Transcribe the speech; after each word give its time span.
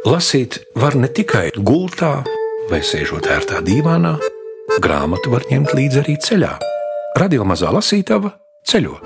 Lasīt 0.00 0.56
var 0.80 0.94
ne 0.96 1.10
tikai 1.12 1.50
gultā 1.60 2.22
vai 2.70 2.78
sēžot 2.80 3.26
ērtā 3.28 3.58
dīvānā, 3.66 4.14
grāmatu 4.80 5.28
var 5.34 5.44
ņemt 5.50 5.74
līdzi 5.76 6.00
arī 6.00 6.14
ceļā. 6.24 6.54
Radio 7.20 7.44
mazā 7.44 7.68
lasītava 7.68 8.30
ceļo. 8.64 8.96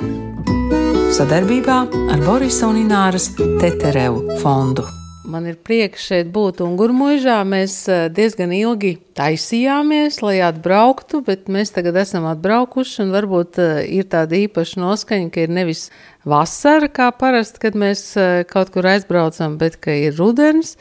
Sadarbībā 1.18 1.80
ar 2.14 2.22
Borisa 2.22 2.70
un 2.70 2.78
Ināras 2.84 3.32
Teterevu 3.34 4.38
fondu. 4.38 4.86
Man 5.24 5.46
ir 5.48 5.54
prieks 5.56 6.04
šeit 6.10 6.28
būt 6.34 6.58
Ungurmužā. 6.60 7.38
Mēs 7.48 7.78
eh, 7.88 8.02
diezgan 8.12 8.50
ilgi 8.52 8.98
taisījāmies, 9.16 10.18
lai 10.20 10.34
atbrauktu, 10.44 11.22
bet 11.24 11.46
mēs 11.48 11.72
tagad 11.72 11.96
esam 12.02 12.26
atbraukuši 12.28 13.06
varbūt 13.08 13.60
eh, 13.62 13.78
ir 13.96 14.10
tāda 14.12 14.36
īpaša 14.42 14.82
noskaņa, 14.82 15.30
ka 15.32 15.46
ir 15.46 15.54
nevis 15.56 15.86
vasara 16.28 16.90
kā 16.92 17.08
parasti, 17.16 17.62
kad 17.64 17.78
mēs 17.80 18.04
eh, 18.20 18.42
kaut 18.50 18.74
kur 18.74 18.90
aizbraucam, 18.92 19.56
bet 19.60 19.80
ka 19.80 19.96
ir 19.96 20.12
rudens, 20.20 20.74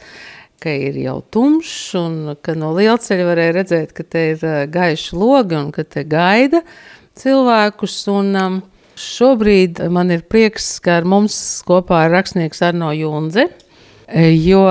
ka 0.60 0.76
ir 0.76 1.00
jau 1.00 1.22
tumšs 1.32 1.96
un 2.02 2.20
ka 2.44 2.52
no 2.58 2.74
lielceļa 2.76 3.30
varēja 3.30 3.56
redzēt, 3.62 3.96
ka 3.96 4.04
te 4.04 4.28
ir 4.34 4.46
gaiši 4.76 5.16
logi 5.16 5.56
un 5.56 5.72
ka 5.72 5.88
te 5.88 6.04
gaida 6.04 6.60
cilvēkus. 7.16 7.98
Un, 8.12 8.32
um, 8.36 8.62
Šobrīd 8.94 9.80
man 9.90 10.12
ir 10.14 10.20
prieks, 10.30 10.76
ka 10.78 11.00
ar 11.00 11.06
mums 11.08 11.34
kopā 11.66 12.04
ir 12.06 12.12
rakstnieks 12.14 12.60
Arno 12.62 12.92
Junze. 12.94 13.48
Jo 14.12 14.64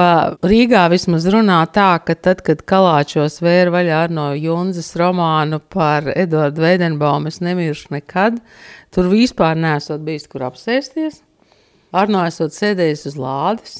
Rīgā 0.45 0.83
vismaz 0.93 1.25
runā 1.33 1.63
tā, 1.73 1.95
ka 2.05 2.13
tad, 2.13 2.43
kad 2.45 2.61
Kalāčos 2.69 3.39
vēra 3.41 3.73
vaļā 3.73 4.01
no 4.13 4.27
Junzas 4.37 4.91
romānu 4.99 5.57
par 5.73 6.11
Eduardu 6.13 6.61
Veidenbaumu, 6.61 7.31
es 7.33 7.41
nemiršu 7.41 7.95
nekad, 7.95 8.37
tur 8.93 9.09
vispār 9.09 9.57
nesot 9.57 10.05
bijis, 10.05 10.29
kur 10.29 10.45
apsēsties. 10.51 11.23
Arno 11.93 12.21
esot 12.29 12.53
sēdējis 12.53 13.07
uz 13.09 13.17
lādes. 13.17 13.75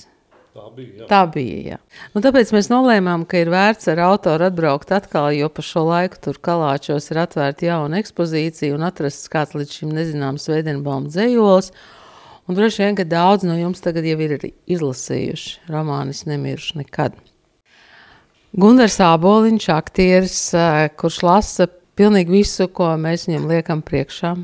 Tā 0.54 0.68
bija. 0.74 1.00
Jā. 1.00 1.06
Tā 1.10 1.22
bija. 1.34 1.56
Jā. 1.74 1.78
Nu, 2.14 2.22
tāpēc 2.22 2.52
mēs 2.54 2.70
nolēmām, 2.70 3.24
ka 3.26 3.40
ir 3.42 3.50
vērts 3.50 3.90
ar 3.90 4.04
autoru 4.06 4.46
atbraukt 4.50 4.94
atkal, 4.94 5.32
jo 5.34 5.50
pa 5.50 5.66
šo 5.66 5.88
laiku 5.88 6.20
tur 6.22 6.38
kalāčos 6.46 7.10
ir 7.10 7.24
atvērta 7.24 7.72
jauna 7.72 8.02
ekspozīcija 8.02 8.76
un 8.76 8.86
atrasts 8.86 9.32
kāds 9.34 9.58
līdz 9.58 9.80
šim 9.80 9.94
nezināms 9.98 10.46
Veidenbauma 10.50 11.10
dzējols. 11.10 11.72
Un 12.44 12.58
droši 12.58 12.84
vien, 12.84 12.96
ka 12.96 13.06
daudz 13.08 13.46
no 13.48 13.56
jums 13.56 13.80
tagad 13.84 14.04
jau 14.04 14.18
ir 14.20 14.34
izlasījuši 14.68 15.70
romānu 15.72 16.16
Nemiršu 16.28 16.82
nekad. 16.82 17.16
Gunārs 18.54 19.00
Aboliņš, 19.02 19.70
aktieris, 19.74 20.42
eh, 20.54 20.90
kurš 21.00 21.22
lasa 21.24 21.68
pilnīgi 21.98 22.36
visu, 22.36 22.68
ko 22.68 22.92
mēs 23.00 23.26
viņam 23.30 23.48
liekam 23.50 23.82
priekšā. 23.82 24.36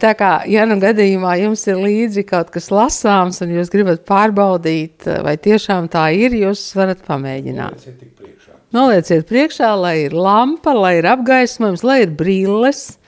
Tā 0.00 0.14
kā, 0.16 0.30
ja 0.48 0.64
nu 0.64 0.78
gadījumā 0.80 1.34
jums 1.42 1.66
ir 1.68 1.82
līdzi 1.82 2.24
kaut 2.28 2.52
kas 2.54 2.70
lasāms, 2.72 3.42
un 3.44 3.52
jūs 3.58 3.72
gribat 3.74 4.06
pārbaudīt, 4.08 5.06
eh, 5.06 5.20
vai 5.26 5.36
tiešām 5.36 5.90
tā 5.90 6.06
ir, 6.16 6.30
jūs 6.30 6.62
varat 6.78 7.02
pamēģināt. 7.04 7.90
Nolieciet 8.72 9.26
priekšā, 9.26 9.74
lai 9.76 9.96
ir 10.06 10.12
lampa, 10.14 10.72
lai 10.72 10.98
ir 11.02 11.10
apgaismojums, 11.10 11.82
lai 11.82 12.02
ir 12.06 12.14
brilles 12.14 12.99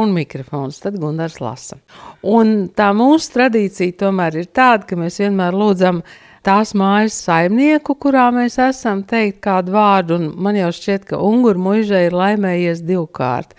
un 0.00 0.12
mikrofons. 0.14 0.80
Tad 0.82 0.98
Gunārs 1.00 1.38
lasa. 1.42 1.78
Un 2.22 2.68
tā 2.76 2.90
mūsu 2.96 3.34
tradīcija 3.36 3.96
tomēr 4.04 4.42
ir 4.42 4.50
tāda, 4.54 4.86
ka 4.88 4.98
mēs 4.98 5.20
vienmēr 5.22 5.56
lūdzam 5.56 6.02
tās 6.46 6.72
mājas 6.78 7.16
saimnieku, 7.26 7.96
kurā 8.02 8.28
mēs 8.34 8.58
esam, 8.62 9.04
teikt 9.08 9.42
kādu 9.44 9.76
vārdu. 9.76 10.18
Un 10.18 10.30
man 10.42 10.58
jau 10.58 10.72
šķiet, 10.74 11.06
ka 11.12 11.20
Unguru 11.22 11.62
mužai 11.68 12.06
ir 12.08 12.16
laimējies 12.16 12.82
divkārt. 12.86 13.54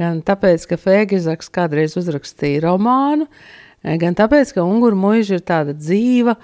Gan 0.00 0.22
tāpēc, 0.24 0.68
ka 0.70 0.78
Fēgizaks 0.80 1.50
kādreiz 1.52 1.96
uzrakstīja 2.00 2.62
romānu, 2.64 3.26
gan 3.82 4.16
tāpēc, 4.16 4.54
ka 4.56 4.64
Unguru 4.64 4.96
muža 4.96 5.40
ir 5.40 5.44
tāda 5.44 5.74
dzīva, 5.76 6.36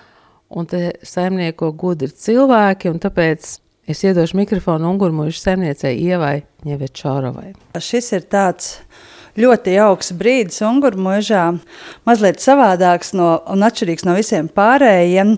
un 0.56 0.68
te 0.68 0.90
saimnieko 1.06 1.70
gudri 1.74 2.10
cilvēki, 2.12 2.90
un 2.92 3.00
tāpēc 3.02 3.48
es 3.88 4.02
iedošu 4.04 4.36
mikrofonu 4.42 4.90
Unguru 4.90 5.22
muža 5.22 5.38
saimniecei 5.46 5.94
Ievai 6.02 6.40
Ņevečorovai. 6.66 7.54
Šis 7.80 8.12
ir 8.18 8.26
tāds 8.28 8.74
ļoti 9.40 9.74
jauks 9.76 10.12
brīdis 10.16 10.62
Ungurmužā, 10.66 11.44
mazliet 12.08 12.40
savādāks 12.42 13.12
no, 13.16 13.28
un 13.52 13.64
atšķirīgs 13.66 14.06
no 14.08 14.16
visiem 14.16 14.48
pārējiem, 14.52 15.34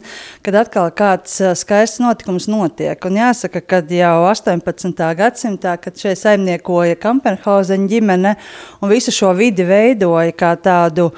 kad 0.47 0.61
atkal 0.63 0.93
kāds 0.97 1.41
skaists 1.59 2.03
notikums 2.03 2.49
notiek. 2.51 3.03
Un 3.09 3.19
jāsaka, 3.21 3.63
ka 3.63 3.83
jau 3.95 4.15
18. 4.31 5.11
gadsimtā, 5.19 5.75
kad 5.83 5.99
šeit 5.99 6.21
saimniekoja 6.23 6.99
Kampenhauseņa 7.03 7.91
ģimene 7.91 8.37
un 8.83 8.93
visu 8.93 9.15
šo 9.15 9.35
vidi 9.39 9.67
veidoja 9.69 10.35
kā 10.37 10.55
tādu 10.63 11.11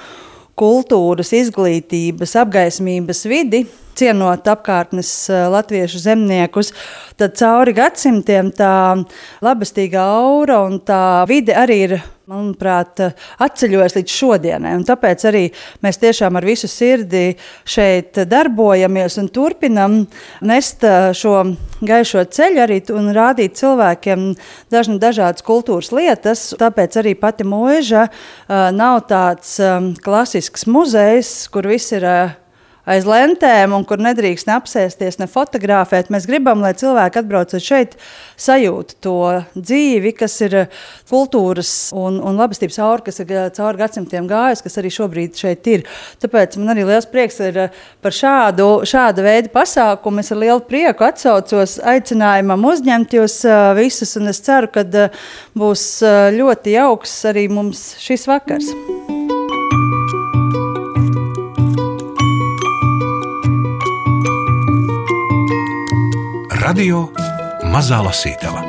kultūras, 0.60 1.32
izglītības, 1.36 2.36
apgaismības 2.42 3.24
vidi, 3.30 3.64
cienot 4.00 4.48
apkārtnes 4.50 5.10
latviešu 5.52 6.00
zemniekus, 6.02 6.72
tad 7.20 7.36
cauri 7.40 7.76
gadsimtiem 7.76 8.52
tā 8.56 8.72
labestīgā 9.44 10.06
aura 10.22 10.62
un 10.66 10.80
tā 10.80 11.02
vide 11.28 11.56
arī 11.56 11.78
ir 11.88 12.00
manuprāt, 12.30 13.00
atceļojas 13.42 13.96
līdz 13.96 14.14
šodienai. 14.14 14.74
Tāpēc 14.86 15.24
arī 15.26 15.42
mēs 15.82 15.98
tiešām 15.98 16.38
ar 16.38 16.46
visu 16.46 16.68
sirdi 16.70 17.34
šeit 17.66 18.20
darbojamies 18.30 19.18
un 19.18 19.30
turpinam 19.34 19.96
nest 20.46 20.86
šo 21.18 21.34
gaišo 21.82 22.22
ceļu 22.30 22.62
arī 22.62 22.78
un 22.94 23.10
rādīt 23.16 23.58
cilvēkiem 23.58 24.28
dažna, 24.70 25.00
dažādas 25.02 25.46
kultūras 25.46 25.90
lietas. 25.96 26.44
Tāpēc 26.60 27.00
arī 27.02 27.16
pati 27.18 27.48
mūža 27.48 28.06
nav 28.78 29.02
tāds 29.10 29.56
klasisks 30.04 30.68
muzejs, 30.70 31.34
kur 31.50 31.66
viss 31.72 31.96
ir 31.98 32.06
aiz 32.90 33.06
lentēm, 33.08 33.74
un 33.76 33.84
kur 33.88 34.00
nedrīkst 34.02 34.48
ne 34.48 34.56
apsēsties, 34.56 35.18
ne 35.20 35.28
fotografēt. 35.30 36.10
Mēs 36.12 36.26
gribam, 36.28 36.62
lai 36.64 36.72
cilvēki 36.78 37.20
atbraucot 37.22 37.62
šeit, 37.62 37.96
sajūtu 38.40 38.98
to 39.04 39.16
dzīvi, 39.54 40.12
kas 40.18 40.36
ir 40.46 40.56
kultūras 41.10 41.72
un, 41.96 42.18
un 42.24 42.40
labestības 42.40 42.80
aura, 42.82 43.04
kas 43.06 43.22
ir 43.22 43.32
cauri 43.56 43.82
gadsimtiem 43.82 44.28
gājusi, 44.30 44.64
kas 44.66 44.80
arī 44.82 44.92
šobrīd 44.94 45.38
šeit 45.40 45.70
ir. 45.70 45.86
Tāpēc 46.22 46.58
man 46.60 46.74
arī 46.74 46.86
liels 46.88 47.08
prieks 47.10 47.40
ir 47.46 47.62
par 48.02 48.16
šādu, 48.16 48.68
šādu 48.88 49.26
veidu 49.26 49.52
pasākumu. 49.54 50.24
Es 50.24 50.32
ar 50.34 50.42
lielu 50.42 50.64
prieku 50.66 51.06
atsaucos 51.06 51.78
aicinājumam 51.94 52.68
uzņemt 52.72 53.16
jūs 53.20 53.40
visus, 53.78 54.16
un 54.20 54.32
es 54.34 54.42
ceru, 54.44 54.70
ka 54.72 54.86
būs 55.58 55.88
ļoti 56.36 56.78
jauks 56.78 57.18
arī 57.30 57.48
mums 57.52 57.92
šis 58.02 58.28
vakars. 58.30 58.74
Radio 66.70 67.08
Mazā 67.66 67.96
Lasītava. 67.98 68.60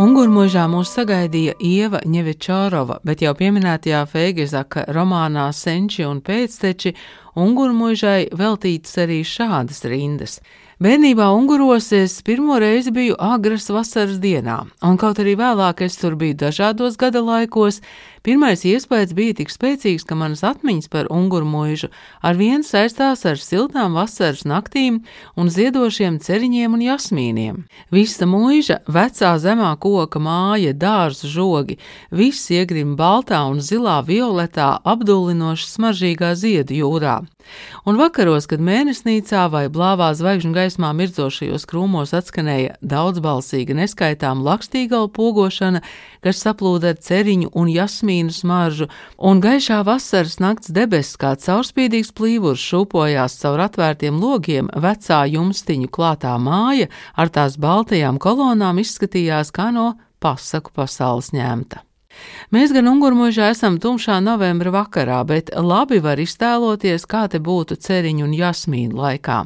Ungurmužā 0.00 0.62
mūs 0.72 0.94
sagaidīja 0.96 1.52
Ieva 1.60 2.00
Ņevečārova, 2.08 3.02
bet 3.04 3.20
jau 3.20 3.34
pieminētajā 3.36 4.00
Feigezaka 4.08 4.86
romānā 4.96 5.50
Senči 5.52 6.06
un 6.08 6.22
pēcteči 6.24 6.94
Ungurmužai 7.36 8.30
veltītas 8.32 8.96
arī 9.04 9.20
šādas 9.20 9.84
rindas. 9.90 10.38
Bērnībā 10.80 11.28
Unguros 11.36 11.90
es 11.92 12.16
pirmo 12.24 12.56
reizi 12.62 12.94
biju 12.94 13.18
agras 13.20 13.68
vasaras 13.68 14.16
dienā, 14.24 14.62
un 14.80 14.96
kaut 14.96 15.20
arī 15.20 15.36
vēlāk 15.36 15.84
es 15.84 16.00
tur 16.00 16.16
biju 16.16 16.38
dažādos 16.46 16.96
gada 16.96 17.20
laikos, 17.20 17.82
Pirmais 18.24 18.62
iespējas 18.64 19.10
bija 19.12 19.34
tik 19.36 19.50
spēcīgs, 19.52 20.06
ka 20.08 20.16
manas 20.16 20.40
atmiņas 20.48 20.88
par 20.88 21.10
unguru 21.12 21.44
mūžu 21.44 21.90
ar 22.24 22.38
vienu 22.38 22.64
saistās 22.64 23.26
ar 23.28 23.36
siltām 23.36 23.98
vasaras 23.98 24.46
naktīm 24.48 25.02
un 25.36 25.50
ziedošiem 25.52 26.16
ceriņiem 26.24 26.72
un 26.72 26.84
jasmīniem. 26.86 27.58
Visa 27.92 28.24
mūža, 28.24 28.78
vecā 28.88 29.34
zemā 29.42 29.74
koka 29.76 30.22
māja, 30.24 30.72
dārza 30.72 31.28
žogi, 31.28 31.76
viss 32.08 32.48
iegrim 32.48 32.96
baltā 32.96 33.42
un 33.44 33.60
zilā 33.60 33.98
violetā 34.08 34.70
apdullinoši 34.94 35.68
smaržīgā 35.74 36.32
ziedu 36.32 36.80
jūrā. 36.80 37.18
Un 37.84 37.98
vakaros, 38.00 38.46
kad 38.48 38.62
mēnesnīcā 38.64 39.44
vai 39.52 39.66
blāvā 39.68 40.08
zvaigžņu 40.16 40.54
gaismā 40.56 40.94
mirdzošajos 40.96 41.66
krūmos 41.68 42.14
atskanēja 42.16 42.78
daudzbalsīga 42.80 43.76
neskaitām 43.82 44.40
lakstīgala 44.46 45.10
pogošana, 45.12 45.82
kas 46.24 46.40
saplūda 46.40 46.94
ar 46.94 47.02
ceriņu 47.04 47.52
un 47.52 47.68
jasmīnu, 47.68 48.13
vitamīnu 48.14 48.32
smaržu, 48.32 48.88
un 49.18 49.40
gaišā 49.40 49.82
vasaras 49.84 50.38
nakts 50.38 50.70
debesis 50.70 51.16
kā 51.16 51.34
caurspīdīgs 51.36 52.12
plīvurs 52.14 52.60
šūpojās 52.60 53.40
caur 53.40 53.60
atvērtiem 53.66 54.20
logiem, 54.20 54.70
vecā 54.74 55.24
jumstiņu 55.26 55.88
klātā 55.88 56.36
māja 56.38 56.88
ar 57.16 57.28
tās 57.28 57.56
baltajām 57.58 58.18
kolonām 58.18 58.78
izskatījās 58.78 59.50
kā 59.52 59.70
no 59.72 59.94
pasaku 60.20 60.70
pasaules 60.74 61.32
ņemta. 61.32 61.82
Mēs 62.54 62.74
gan 62.74 62.88
Ungurmužā 62.90 63.48
esam 63.54 63.78
tumšā 63.82 64.20
novembra 64.22 64.70
vakarā, 64.74 65.22
bet 65.26 65.50
labi 65.56 65.98
var 66.04 66.20
iztēloties, 66.22 67.06
kā 67.10 67.24
te 67.32 67.40
būtu 67.42 67.78
ceriņu 67.80 68.26
un 68.26 68.36
jasmīnu 68.36 69.00
laikā. 69.00 69.40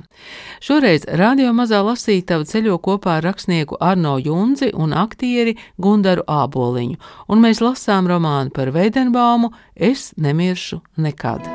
Šoreiz 0.64 1.06
radio 1.20 1.54
mazā 1.56 1.80
lasītava 1.86 2.44
ceļo 2.48 2.76
kopā 2.84 3.18
ar 3.18 3.28
rakstnieku 3.30 3.78
Arno 3.80 4.18
Junzi 4.18 4.72
un 4.74 4.92
aktieri 4.92 5.56
Gundaru 5.78 6.26
Āboliņu, 6.28 6.98
un 7.28 7.42
mēs 7.46 7.62
lasām 7.64 8.10
romānu 8.10 8.52
par 8.52 8.72
Veidenbaumu 8.74 9.52
Es 9.78 10.12
nemiršu 10.16 10.80
nekad. 10.98 11.46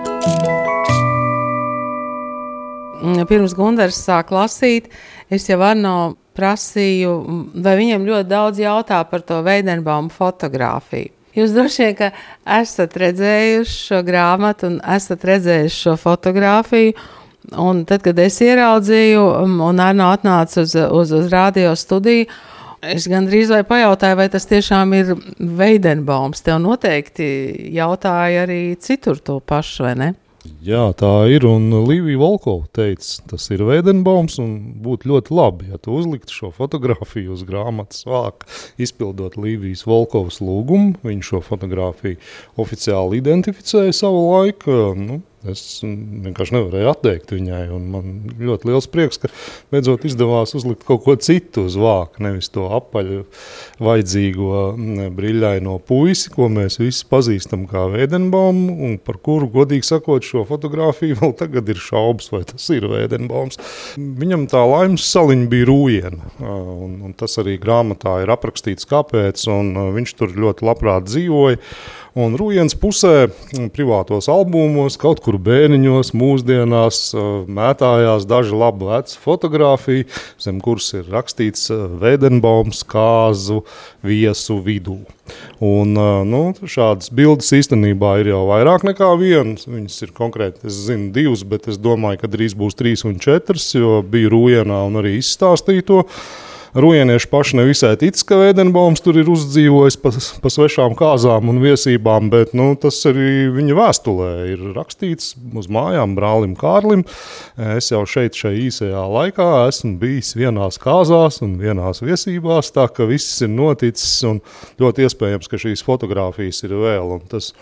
pirms 3.27 3.51
Gunārs 3.57 3.99
sāk 3.99 4.31
lasīt, 4.31 4.87
es 5.29 5.49
jau 5.49 5.59
Arno 5.59 6.15
prasīju, 6.37 7.15
vai 7.63 7.75
viņam 7.79 8.07
ļoti 8.07 8.29
daudz 8.29 8.61
jautā 8.63 9.01
par 9.09 9.25
to 9.25 9.41
Veidenbaumu 9.45 10.13
fotografiju. 10.13 11.11
Jūs 11.33 11.53
droši 11.55 11.87
vien 11.87 12.17
esat 12.59 12.95
redzējuši 13.01 13.77
šo 13.87 14.01
grāmatu 14.05 14.69
un 14.69 14.79
esat 14.95 15.23
redzējuši 15.25 15.79
šo 15.87 15.95
fotografiju. 15.97 16.93
Un 17.59 17.81
tad, 17.89 18.03
kad 18.05 18.19
es 18.23 18.37
ieraudzīju, 18.41 19.23
un 19.65 19.81
Arno 19.83 20.11
atnāca 20.13 20.61
uz, 20.63 20.75
uz, 20.77 21.11
uz 21.11 21.25
radio 21.33 21.73
studiju, 21.75 22.29
es 22.83 23.07
gandrīz 23.11 23.51
vai 23.51 23.63
pajautāju, 23.67 24.19
vai 24.21 24.29
tas 24.31 24.47
tiešām 24.47 24.93
ir 24.95 25.11
Veidenbaums. 25.39 26.43
Tev 26.45 26.61
noteikti 26.63 27.25
jautāja 27.75 28.45
arī 28.45 28.61
citur 28.79 29.19
to 29.19 29.41
pašu, 29.43 29.87
vai 29.89 29.95
ne? 29.99 30.09
Jā, 30.63 30.89
tā 30.99 31.11
ir. 31.31 31.45
Un 31.47 31.71
Līvija 31.87 32.19
Volkova 32.19 32.67
teica, 32.75 33.21
tas 33.31 33.45
ir 33.51 33.63
Veidenbaums. 33.67 34.37
Būtu 34.83 35.11
ļoti 35.11 35.35
labi, 35.35 35.69
ja 35.71 35.79
tu 35.79 35.95
uzliktu 35.95 36.35
šo 36.35 36.51
fotografiju 36.55 37.35
uz 37.35 37.45
grāmatas 37.47 38.03
vāka, 38.07 38.47
izpildot 38.81 39.37
Līvijas 39.39 39.85
Volkovas 39.87 40.41
lūgumu. 40.43 40.97
Viņš 41.03 41.31
šo 41.31 41.43
fotografiju 41.47 42.19
oficiāli 42.59 43.21
identificēja 43.23 43.95
savu 43.95 44.25
laiku. 44.33 44.79
Nu, 44.99 45.21
Es 45.51 45.81
vienkārši 45.83 46.55
nevarēju 46.55 46.87
atteikt 46.87 47.33
viņai. 47.35 47.63
Man 47.83 48.13
ļoti 48.39 48.69
liels 48.69 48.87
prieks, 48.91 49.19
ka 49.19 49.27
beidzot 49.73 50.05
izdevās 50.07 50.55
uzlikt 50.55 50.85
kaut 50.87 51.03
ko 51.03 51.15
citu 51.19 51.65
uz 51.67 51.75
vāka. 51.79 52.21
Nevis 52.23 52.47
to 52.53 52.69
apaļu, 52.77 53.25
vajadzīgo 53.83 54.61
brīļaino 55.17 55.75
puisi, 55.83 56.31
ko 56.31 56.47
mēs 56.53 56.79
visi 56.79 57.03
pazīstam 57.09 57.65
kā 57.67 57.85
Vēdenbaumu, 57.91 58.77
un 58.87 58.95
par 59.03 59.19
kuru, 59.23 59.49
godīgi 59.51 59.89
sakot, 59.89 60.23
šo 60.23 60.45
fotografiju 60.47 61.19
vēl 61.19 61.35
tagad 61.39 61.73
ir 61.73 61.81
šaubas, 61.81 62.31
vai 62.31 62.45
tas 62.47 62.69
ir 62.71 62.87
Vēdenbaums. 62.91 63.59
Viņam 63.97 64.47
tā 64.51 64.63
laimes 64.69 65.09
saliņa 65.11 65.49
bija 65.51 65.67
rūjiena, 65.67 66.31
un, 66.39 66.95
un 67.09 67.17
tas 67.19 67.35
arī 67.43 67.57
grāmatā 67.61 68.21
ir 68.23 68.31
aprakstīts, 68.31 68.87
kāpēc, 68.87 69.43
un 69.51 69.75
viņš 69.99 70.15
tur 70.21 70.39
ļoti 70.39 70.71
labprāt 70.71 71.11
dzīvoja. 71.11 71.59
Un 72.13 72.35
Rūjens 72.37 72.75
pusē, 72.77 73.25
privātos 73.73 74.27
albumos, 74.29 74.99
kaut 75.01 75.17
kur 75.25 75.39
bērniņos, 75.41 76.11
mūsdienās 76.13 76.99
mētājās 77.49 78.27
daži 78.29 78.53
labi 78.53 78.85
veci 78.91 79.17
fotografiji, 79.23 80.05
zem 80.41 80.59
kuras 80.61 80.91
ir 80.93 81.09
rakstīts 81.09 81.71
Vēdenbaums, 81.73 82.83
kāzu, 82.85 83.63
viesu 84.05 84.59
vidū. 84.61 84.99
Un, 85.63 85.97
nu, 86.29 86.43
šādas 86.61 87.09
bildes 87.09 87.49
īstenībā 87.57 88.19
ir 88.21 88.33
jau 88.35 88.45
vairāk 88.51 88.85
nekā 88.91 89.09
vienas. 89.17 89.65
Viņas 89.65 90.05
ir 90.05 90.13
konkrēti, 90.13 90.67
es 90.69 90.83
zinu, 90.85 91.09
divas, 91.15 91.41
bet 91.49 91.65
es 91.71 91.81
domāju, 91.81 92.21
ka 92.21 92.29
drīz 92.29 92.53
būs 92.59 92.77
trīs 92.77 93.07
un 93.09 93.17
četras, 93.23 93.71
jo 93.73 94.03
bija 94.05 94.29
Rūjienā 94.35 94.83
un 94.85 95.01
arī 95.01 95.17
izstāstīja 95.17 95.89
to. 95.89 96.03
Rujienieši 96.73 97.27
paši 97.29 97.57
nevisai 97.59 97.91
tic, 98.01 98.17
ka 98.25 98.39
Vēdenbaums 98.39 99.03
tur 99.05 99.19
ir 99.21 99.27
uzdzīvojis 99.29 99.97
pa, 100.01 100.09
pa 100.41 100.49
svešām 100.49 100.95
kāzām 100.97 101.51
un 101.51 101.59
viesībām, 101.61 102.31
bet 102.33 102.55
nu, 102.57 102.71
tas 102.81 102.97
arī 103.09 103.51
viņa 103.53 103.77
vēstulē 103.77 104.29
ir 104.55 104.63
rakstīts 104.73 105.35
uz 105.53 105.69
mājām 105.69 106.15
brālim 106.17 106.57
Kārlim. 106.57 107.05
Es 107.77 107.91
jau 107.93 108.01
šeit, 108.09 108.33
šajā 108.39 108.57
īsajā 108.65 109.05
laikā, 109.13 109.47
esmu 109.69 109.99
bijis 110.01 110.33
vienās 110.39 110.81
kāzās 110.81 111.43
un 111.45 111.59
vienās 111.61 112.01
viesībās, 112.01 112.73
tā 112.73 112.87
ka 112.89 113.05
viss 113.05 113.45
ir 113.45 113.53
noticis 113.53 114.17
un 114.31 114.41
ļoti 114.81 115.05
iespējams, 115.05 115.53
ka 115.53 115.61
šīs 115.61 115.85
fotogrāfijas 115.85 116.65
ir 116.65 116.73
vēl. 116.81 117.19
Tas, 117.29 117.53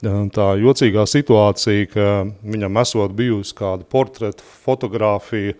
tā 0.00 0.50
jocīgā 0.62 1.10
situācija, 1.10 1.90
ka 1.90 2.10
viņam 2.46 2.84
esot 2.86 3.18
bijusi 3.18 3.58
kāda 3.58 3.82
portreta 3.82 4.46
fotografija, 4.62 5.58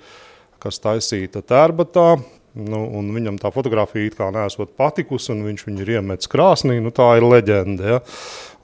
kas 0.62 0.79
taisīta 0.79 1.43
tērbatā, 1.43 2.21
Nu, 2.58 2.82
viņam 3.14 3.38
tā 3.38 3.52
fotografija 3.55 4.08
it 4.11 4.17
kā 4.19 4.31
nesot 4.35 4.73
patikusi, 4.79 5.31
un 5.35 5.44
viņš 5.47 5.67
viņu 5.69 5.85
ir 5.85 5.93
iemetis 5.99 6.31
krāsnī. 6.31 6.81
Nu, 6.82 6.91
tā 6.94 7.12
ir 7.20 7.26
leģenda. 7.26 7.94
Ja? 7.94 8.00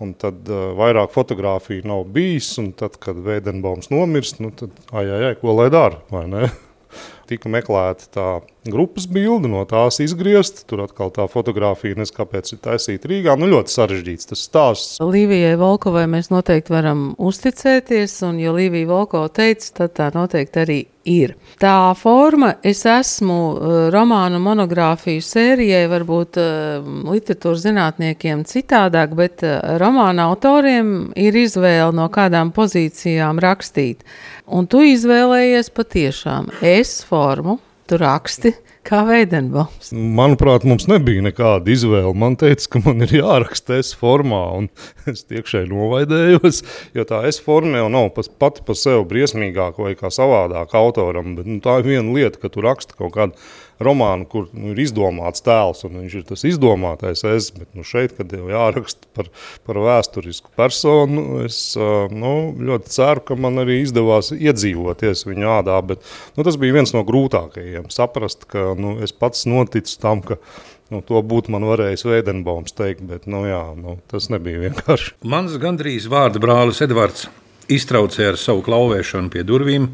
Un 0.02 0.12
tad 0.18 0.48
uh, 0.50 0.72
vairāk 0.76 1.14
fotografiju 1.14 1.86
nav 1.88 2.04
bijis, 2.12 2.50
un 2.60 2.72
tad, 2.76 2.98
kad 3.00 3.16
Vēdenbaums 3.24 3.88
nomirst, 3.94 4.42
nu, 4.44 4.50
tad, 4.52 4.74
ai, 4.90 5.06
ai, 5.06 5.22
ai, 5.30 5.34
ko 5.40 5.54
lai 5.56 5.70
dara, 5.72 6.02
tika 7.30 7.50
meklēta 7.50 8.08
tā 8.14 8.26
grupas 8.68 9.06
bilde, 9.10 9.50
no 9.50 9.62
tās 9.68 10.00
izgriezt. 10.02 10.64
Tur 10.70 10.84
atkal 10.84 11.12
tā 11.14 11.26
fotografija, 11.30 11.98
nezinu, 11.98 12.18
kāpēc 12.18 12.52
ir 12.52 12.60
taisīta 12.66 13.10
Rīgā. 13.10 13.38
Nu, 13.38 13.48
ļoti 13.54 13.74
sarežģīts 13.74 14.30
tas 14.32 14.44
stāsts. 14.48 14.98
Līvijai 15.02 15.54
Volkovai 15.60 16.06
mēs 16.10 16.32
noteikti 16.34 16.74
varam 16.74 17.08
uzticēties, 17.16 18.18
un, 18.28 18.42
ja 18.42 18.54
Līvija 18.56 18.90
Volkova 18.90 19.30
teica, 19.30 19.72
tad 19.82 19.96
tā 19.98 20.10
noteikti 20.16 20.62
arī 20.66 20.80
ir. 21.06 21.34
Tā 21.62 21.94
forma, 21.96 22.54
es 22.66 22.82
esmu 22.90 23.38
uh, 23.54 23.76
romānu 23.94 24.40
monogrāfiju 24.42 25.24
sērijai, 25.24 25.86
varbūt 25.92 26.40
uh, 26.42 26.90
literatūras 27.08 27.64
zinātniekiem 27.64 28.44
citādāk, 28.48 29.16
bet 29.16 29.46
uh, 29.46 29.56
romāna 29.80 30.28
autoriem 30.30 31.12
ir 31.16 31.38
izvēle 31.40 31.94
no 31.96 32.10
kādām 32.12 32.52
pozīcijām 32.56 33.40
rakstīt. 33.42 34.04
Un 34.46 34.68
tu 34.70 34.82
izvēlējies 34.84 35.72
patiešām 35.74 36.52
es 36.60 36.98
formu, 37.06 37.58
tu 37.86 37.98
raksti 38.02 38.52
kā 38.86 39.02
Veidenbaums. 39.06 39.90
Manuprāt, 39.92 40.64
mums 40.68 40.86
nebija 40.90 41.24
nekāda 41.26 41.72
izvēle. 41.72 42.12
Man 42.18 42.38
teica, 42.40 42.68
ka 42.72 42.82
man 42.84 43.04
ir 43.06 43.16
jāraksta 43.18 43.80
es 43.80 43.92
formā, 43.98 44.42
un 44.58 44.68
es 45.12 45.24
tiekšai 45.26 45.64
novaidējos, 45.70 46.62
jo 46.96 47.06
tā 47.08 47.22
es 47.30 47.40
forma 47.42 47.82
jau 47.82 47.90
nav 47.92 48.12
pati 48.14 48.64
par 48.66 48.78
sevi 48.78 49.04
briesmīgāka 49.10 49.82
vai 49.86 49.94
kā 49.98 50.12
savādāk 50.14 50.74
autoram, 50.78 51.34
bet 51.38 51.50
nu, 51.50 51.60
tā 51.64 51.80
ir 51.80 51.90
viena 51.92 52.14
lieta, 52.16 52.40
ka 52.42 52.52
tu 52.52 52.64
raksti 52.64 52.98
kaut 52.98 53.14
kādu 53.16 53.48
romānu, 53.82 54.26
kur 54.30 54.46
nu, 54.56 54.72
ir 54.72 54.82
izdomāts 54.86 55.44
tēls, 55.46 55.84
un 55.88 55.98
viņš 56.02 56.14
ir 56.20 56.26
tas 56.28 56.44
izdomātais 56.48 57.24
es, 57.28 57.50
bet 57.56 57.68
nu, 57.76 57.84
šeit, 57.86 58.16
kad 58.18 58.32
jau 58.32 58.48
jāraksta 58.50 59.10
par, 59.16 59.30
par 59.68 59.80
vēsturisku 59.84 60.52
personu, 60.58 61.42
es 61.46 61.58
nu, 61.76 62.34
ļoti 62.56 62.94
ceru, 62.96 63.24
ka 63.28 63.38
man 63.40 63.64
arī 63.64 63.80
izdevās 63.82 64.32
iedzīvoties 64.36 65.26
viņa 65.28 65.52
ādā, 65.58 65.80
bet 65.92 66.04
nu, 66.38 66.46
tas 66.46 66.58
bija 66.60 66.78
viens 66.78 66.94
no 66.96 67.04
grūtākajiem, 67.06 67.90
saprast, 67.94 68.48
ka 68.50 68.72
nu, 68.78 68.96
es 69.04 69.14
pats 69.16 69.46
noticu 69.50 70.00
tam, 70.02 70.24
ka 70.26 70.40
Nu, 70.86 71.00
to 71.02 71.18
būtu 71.18 71.50
man 71.50 71.64
varējis 71.66 72.04
Vēdenbaums 72.06 72.76
teikt, 72.78 73.02
bet 73.10 73.24
nu, 73.26 73.40
jā, 73.48 73.62
nu, 73.74 73.96
tas 74.06 74.28
nebija 74.30 74.68
vienkārši. 74.68 75.16
Mans 75.26 75.56
gandrīz 75.58 76.06
vārda 76.06 76.38
brālis 76.42 76.78
Edvards 76.84 77.26
iztraucēja 77.72 78.34
ar 78.34 78.38
savu 78.38 78.62
klauvēšanu 78.66 79.32
pie 79.34 79.42
durvīm, 79.46 79.88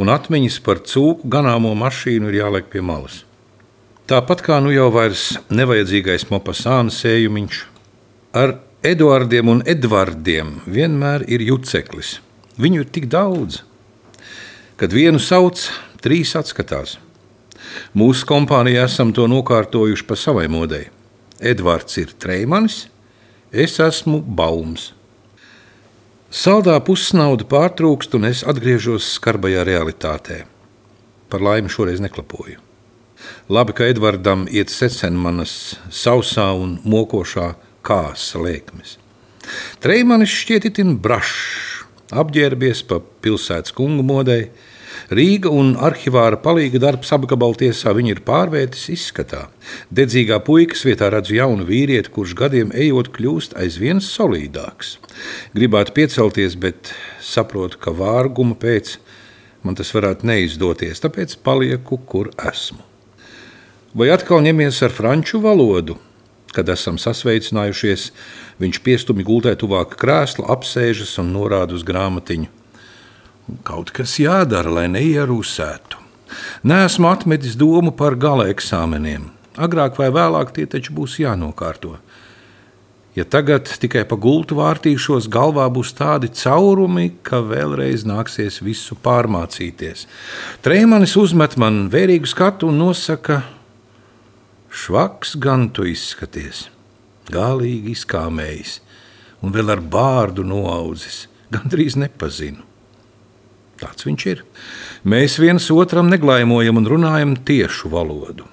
un 0.00 0.12
atmiņas 0.12 0.58
par 0.64 0.80
cūku 0.86 1.28
ganāmo 1.28 1.74
mašīnu 1.78 2.30
ir 2.30 2.40
jāliek 2.42 2.68
pie 2.72 2.82
malas. 2.84 3.22
Tāpat 4.08 4.42
kā 4.44 4.58
nu 4.64 4.72
jau 4.74 4.88
vairs 4.92 5.38
nevajadzīgais 5.52 6.26
mopasāna 6.32 6.92
sējumiņš, 6.92 7.62
ar 8.36 8.58
Eduardiem 8.82 9.46
un 9.46 9.60
Edvardiem 9.62 10.56
vienmēr 10.66 11.22
ir 11.30 11.44
juceklis. 11.46 12.16
Viņu 12.58 12.82
ir 12.82 12.88
tik 12.90 13.06
daudz, 13.06 13.60
kad 14.74 14.90
vienu 14.90 15.20
sauc, 15.22 15.68
trīs 16.02 16.34
atskatās. 16.34 16.96
Mūsu 17.94 18.26
kompānijā 18.26 18.88
esam 18.88 19.12
to 19.14 19.28
nokārtojuši 19.30 20.08
pa 20.08 20.18
savai 20.18 20.48
modei. 20.50 20.88
Edvards 21.38 21.94
ir 22.02 22.10
Treimanis, 22.18 22.88
es 23.52 23.78
esmu 23.80 24.18
Baums. 24.18 24.90
Saldā 26.32 26.78
pusnauda 26.80 27.44
pārtrūkst, 27.44 28.14
un 28.16 28.24
es 28.24 28.40
atgriežos 28.48 29.04
skarbajā 29.18 29.66
realitātē. 29.68 30.38
Par 31.28 31.42
laimi 31.44 31.68
šoreiz 31.68 32.00
neklapoju. 32.00 32.56
Labi, 33.52 33.74
ka 33.76 33.84
Edvardam 33.84 34.46
iet 34.48 34.72
secen 34.72 35.18
manas 35.20 35.76
sausā 35.92 36.46
un 36.56 36.78
mokošā 36.88 37.50
kāsa 37.84 38.40
lēkmes. 38.40 38.96
Treimanis 39.84 40.32
šķiet 40.32 40.70
itin 40.70 40.96
brašs, 41.04 41.84
apģērbies 42.16 42.80
pa 42.88 43.02
pilsētas 43.04 43.76
kungu 43.76 44.00
modei, 44.00 44.48
Rīga 45.12 45.50
un 45.52 45.74
arhivāra 45.76 46.38
palīga 46.42 46.80
darbs 46.82 47.12
apgabaltiesā 47.14 47.92
viņa 47.96 48.14
ir 48.14 48.22
pārvērtis 48.26 48.88
izskatā. 48.94 49.46
Dedzīgā 49.94 50.40
puikas 50.46 50.84
vietā 50.88 51.10
redzu 51.12 51.36
jaunu 51.38 51.66
vīrieti, 51.68 52.12
kurš 52.12 52.36
gadiem 52.38 52.72
ejot 52.74 53.12
kļūst 53.16 53.56
aizvien 53.60 54.02
solīdāks. 54.04 54.96
Gribētu 55.56 55.96
piecelties, 55.98 56.56
bet 56.56 56.94
saprotu, 57.22 57.80
ka 57.82 57.94
vārguma 57.96 58.56
pēc 58.58 58.96
man 59.62 59.76
tas 59.78 59.92
varētu 59.94 60.26
neizdoties, 60.26 61.02
tāpēc 61.02 61.36
palieku, 61.46 62.00
kur 62.06 62.32
esmu. 62.42 62.82
Vai 63.92 64.08
atkal 64.14 64.40
ņemies 64.44 64.80
ar 64.86 64.94
franču 64.94 65.42
valodu? 65.44 65.98
Kad 66.52 66.68
esam 66.72 66.98
sasveicinājušies, 67.00 68.10
viņš 68.60 68.80
piestumi 68.84 69.24
gultē 69.24 69.54
tuvāk 69.60 69.96
krēsla, 70.00 70.48
apsēžas 70.52 71.14
un 71.22 71.32
norāda 71.32 71.76
uz 71.76 71.84
grāmatiņu. 71.88 72.61
Kaut 73.66 73.90
kas 73.94 74.16
jādara, 74.22 74.70
lai 74.70 74.86
neierūsētu. 74.92 76.00
Nesmu 76.64 77.08
atmetis 77.10 77.56
domu 77.58 77.92
par 77.92 78.16
gala 78.16 78.48
eksāmeniem. 78.52 79.28
Agrāk 79.60 79.98
vai 80.00 80.08
vēlāk 80.14 80.54
tie 80.56 80.64
taču 80.70 80.94
būs 80.96 81.18
jānokārto. 81.20 81.98
Ja 83.12 83.26
tagad 83.28 83.68
tikai 83.68 84.06
pa 84.08 84.16
gultu 84.16 84.56
vārtīšos, 84.56 85.26
galvā 85.28 85.66
būs 85.68 85.90
tādi 85.98 86.30
caurumi, 86.32 87.10
ka 87.20 87.42
vēlreiz 87.44 88.06
nāksies 88.08 88.62
visu 88.64 88.96
pārmācīties. 89.04 90.06
Trēmanis 90.64 91.18
uzmet 91.20 91.58
man 91.60 91.90
vērīgu 91.92 92.30
skatu 92.30 92.70
un 92.72 92.80
nosaka, 92.80 93.42
švaks 94.72 95.36
gan 95.36 95.68
tu 95.76 95.84
izskaties, 95.90 96.70
galīgi 97.28 97.92
izkāmējis 97.92 98.78
un 99.44 99.52
vēl 99.52 99.76
ar 99.76 99.84
bārdu 99.84 100.46
noaudzis, 100.48 101.26
gandrīz 101.52 102.00
nepazinu. 102.00 102.71
Tāds 103.82 104.06
viņš 104.06 104.26
ir. 104.30 104.42
Mēs 105.02 105.40
viens 105.42 105.66
otram 105.74 106.10
neglaimojam 106.12 106.78
un 106.78 106.88
runājam 106.88 107.36
tiešu 107.42 107.90
valodu. 107.90 108.46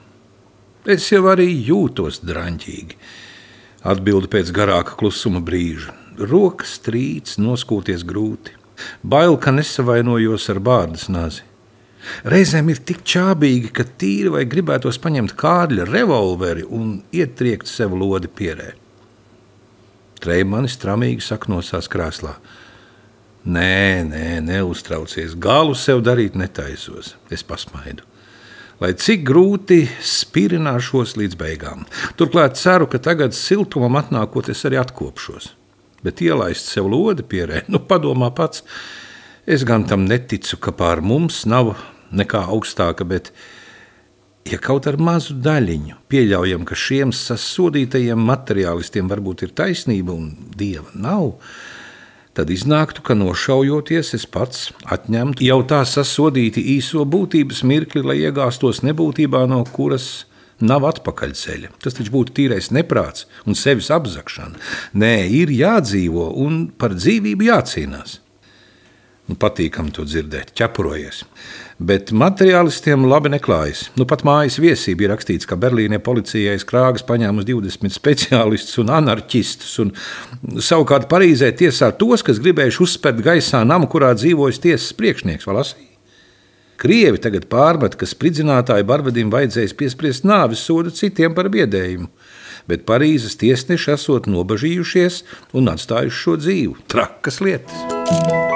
Es 0.89 1.11
jau 1.11 1.27
arī 1.29 1.51
jūtos 1.69 2.23
drāmīgi 2.25 2.97
Atbildi 3.79 4.27
pēc 4.27 4.49
garāka 4.51 4.97
klusuma 4.99 5.39
brīža. 5.39 5.93
Rokas 6.19 6.81
trīc, 6.83 7.37
noskūties 7.39 8.03
grūti. 8.03 8.57
Bail, 9.03 9.37
ka 9.39 9.53
nesavainojos 9.55 10.49
ar 10.51 10.59
bārdas 10.59 11.07
nazi. 11.07 11.45
Reizēm 12.27 12.71
ir 12.71 12.81
tik 12.83 13.05
čābīgi, 13.07 13.71
ka 13.75 13.85
tīri 13.87 14.33
vai 14.33 14.43
gribētos 14.51 14.99
paņemt 14.99 15.35
kārļa 15.39 15.87
revolveri 15.87 16.65
un 16.67 16.97
ietriekt 17.15 17.71
sev 17.71 17.95
lodi 17.95 18.27
pierē. 18.27 18.73
Treimani 20.19 20.67
stramīgi 20.67 21.23
saknosās 21.23 21.87
krēslā. 21.91 22.35
Nē, 23.49 24.05
nē, 24.05 24.27
neuztraucies. 24.45 25.33
Galu 25.41 25.73
sev 25.77 26.03
darīt 26.05 26.37
netaisos. 26.37 27.15
Es 27.33 27.45
pasmaidu 27.45 28.05
lai 28.79 28.93
cik 28.95 29.25
grūti 29.27 29.83
spirināšos 30.05 31.17
līdz 31.19 31.37
beigām. 31.39 31.85
Turklāt 32.19 32.57
ceru, 32.59 32.87
ka 32.87 32.99
tagad 33.03 33.35
siltumam 33.35 33.99
atnākot, 33.99 34.49
es 34.51 34.63
arī 34.67 34.79
atkopšos. 34.79 35.53
Bet 36.05 36.23
ielaist 36.23 36.69
sev 36.71 36.87
lodi 36.91 37.25
pierē, 37.27 37.65
nu 37.71 37.83
padomā 37.83 38.31
pats. 38.35 38.63
Es 39.49 39.65
gan 39.67 39.85
tam 39.89 40.05
neticu, 40.07 40.59
ka 40.61 40.71
pār 40.75 41.03
mums 41.03 41.43
nav 41.49 41.73
nekā 42.15 42.45
augstāka, 42.53 43.05
bet 43.05 43.33
ja 44.47 44.59
kaut 44.61 44.87
ar 44.89 44.97
mazu 45.01 45.35
daļiņu 45.43 45.99
pieļaujam, 46.09 46.63
ka 46.65 46.77
šiem 46.77 47.11
sasodītajiem 47.15 48.21
materiālistiem 48.29 49.09
varbūt 49.11 49.43
ir 49.45 49.53
taisnība 49.57 50.15
un 50.15 50.31
dieva 50.55 50.89
nav, 50.95 51.35
tad 51.35 51.78
tad 52.39 52.51
iznāktu, 52.53 53.03
ka 53.03 53.17
nošaujoties 53.19 54.13
es 54.15 54.25
pats 54.29 54.69
atņemtu 54.87 55.43
jau 55.43 55.59
tā 55.67 55.81
sasodīti 55.87 56.63
īso 56.77 57.03
būtības 57.03 57.65
mirkli, 57.67 58.03
lai 58.05 58.21
iegāstos 58.23 58.79
nebūtībā, 58.87 59.43
no 59.51 59.65
kuras 59.75 60.23
nav 60.63 60.87
atpakaļceļa. 60.87 61.73
Tas 61.83 61.97
taču 61.97 62.13
būtu 62.15 62.35
tīrais 62.39 62.71
neprāts 62.75 63.27
un 63.47 63.59
sevis 63.59 63.91
apzakšana. 63.91 64.59
Nē, 64.99 65.13
ir 65.41 65.51
jādzīvo 65.51 66.29
un 66.45 66.67
par 66.79 66.95
dzīvību 66.95 67.49
jācīnās. 67.49 68.19
Nu, 69.29 69.35
patīkami 69.37 69.91
to 69.93 70.07
dzirdēt, 70.07 70.55
ķepurojies. 70.57 71.25
Bet 71.79 72.09
materiālistiem 72.11 73.05
labi 73.07 73.29
neklājas. 73.31 73.85
Nu, 73.95 74.03
pat 74.07 74.25
mājas 74.27 74.57
viesība 74.59 75.05
ir 75.05 75.13
rakstīts, 75.13 75.47
ka 75.47 75.55
Berlīnē 75.59 76.01
policijai 76.03 76.57
skrāgas 76.59 77.05
paņēmusi 77.07 77.47
20 77.53 77.95
speciālistus 77.95 78.81
un 78.83 78.91
anarchistus. 78.97 79.77
Un, 79.79 79.93
savukārt 80.59 81.07
Parīzē 81.11 81.53
tiesā 81.55 81.93
tos, 81.95 82.25
kas 82.27 82.41
gribējuši 82.43 82.83
uzspērt 82.83 83.23
gaisā 83.23 83.63
namu, 83.63 83.87
kurā 83.91 84.11
dzīvojas 84.17 84.59
tiesas 84.65 84.91
priekšnieks. 84.99 85.47
Krievi 86.79 87.19
tagad 87.19 87.47
pārmet, 87.51 87.95
ka 87.99 88.07
spridzinātāju 88.07 88.87
barbadim 88.87 89.31
vajadzēs 89.31 89.75
piespriest 89.79 90.27
nāves 90.27 90.63
sodu 90.67 90.91
citiem 90.95 91.35
par 91.35 91.47
biedējumu. 91.51 92.11
Bet 92.67 92.83
Parīzes 92.87 93.39
tiesneši 93.39 93.95
esot 93.95 94.27
nobažījušies 94.31 95.23
un 95.55 95.71
atstājuši 95.71 96.23
šo 96.25 96.37
dzīvu. 96.43 96.77
Trakas 96.91 97.39
lietas. 97.43 98.48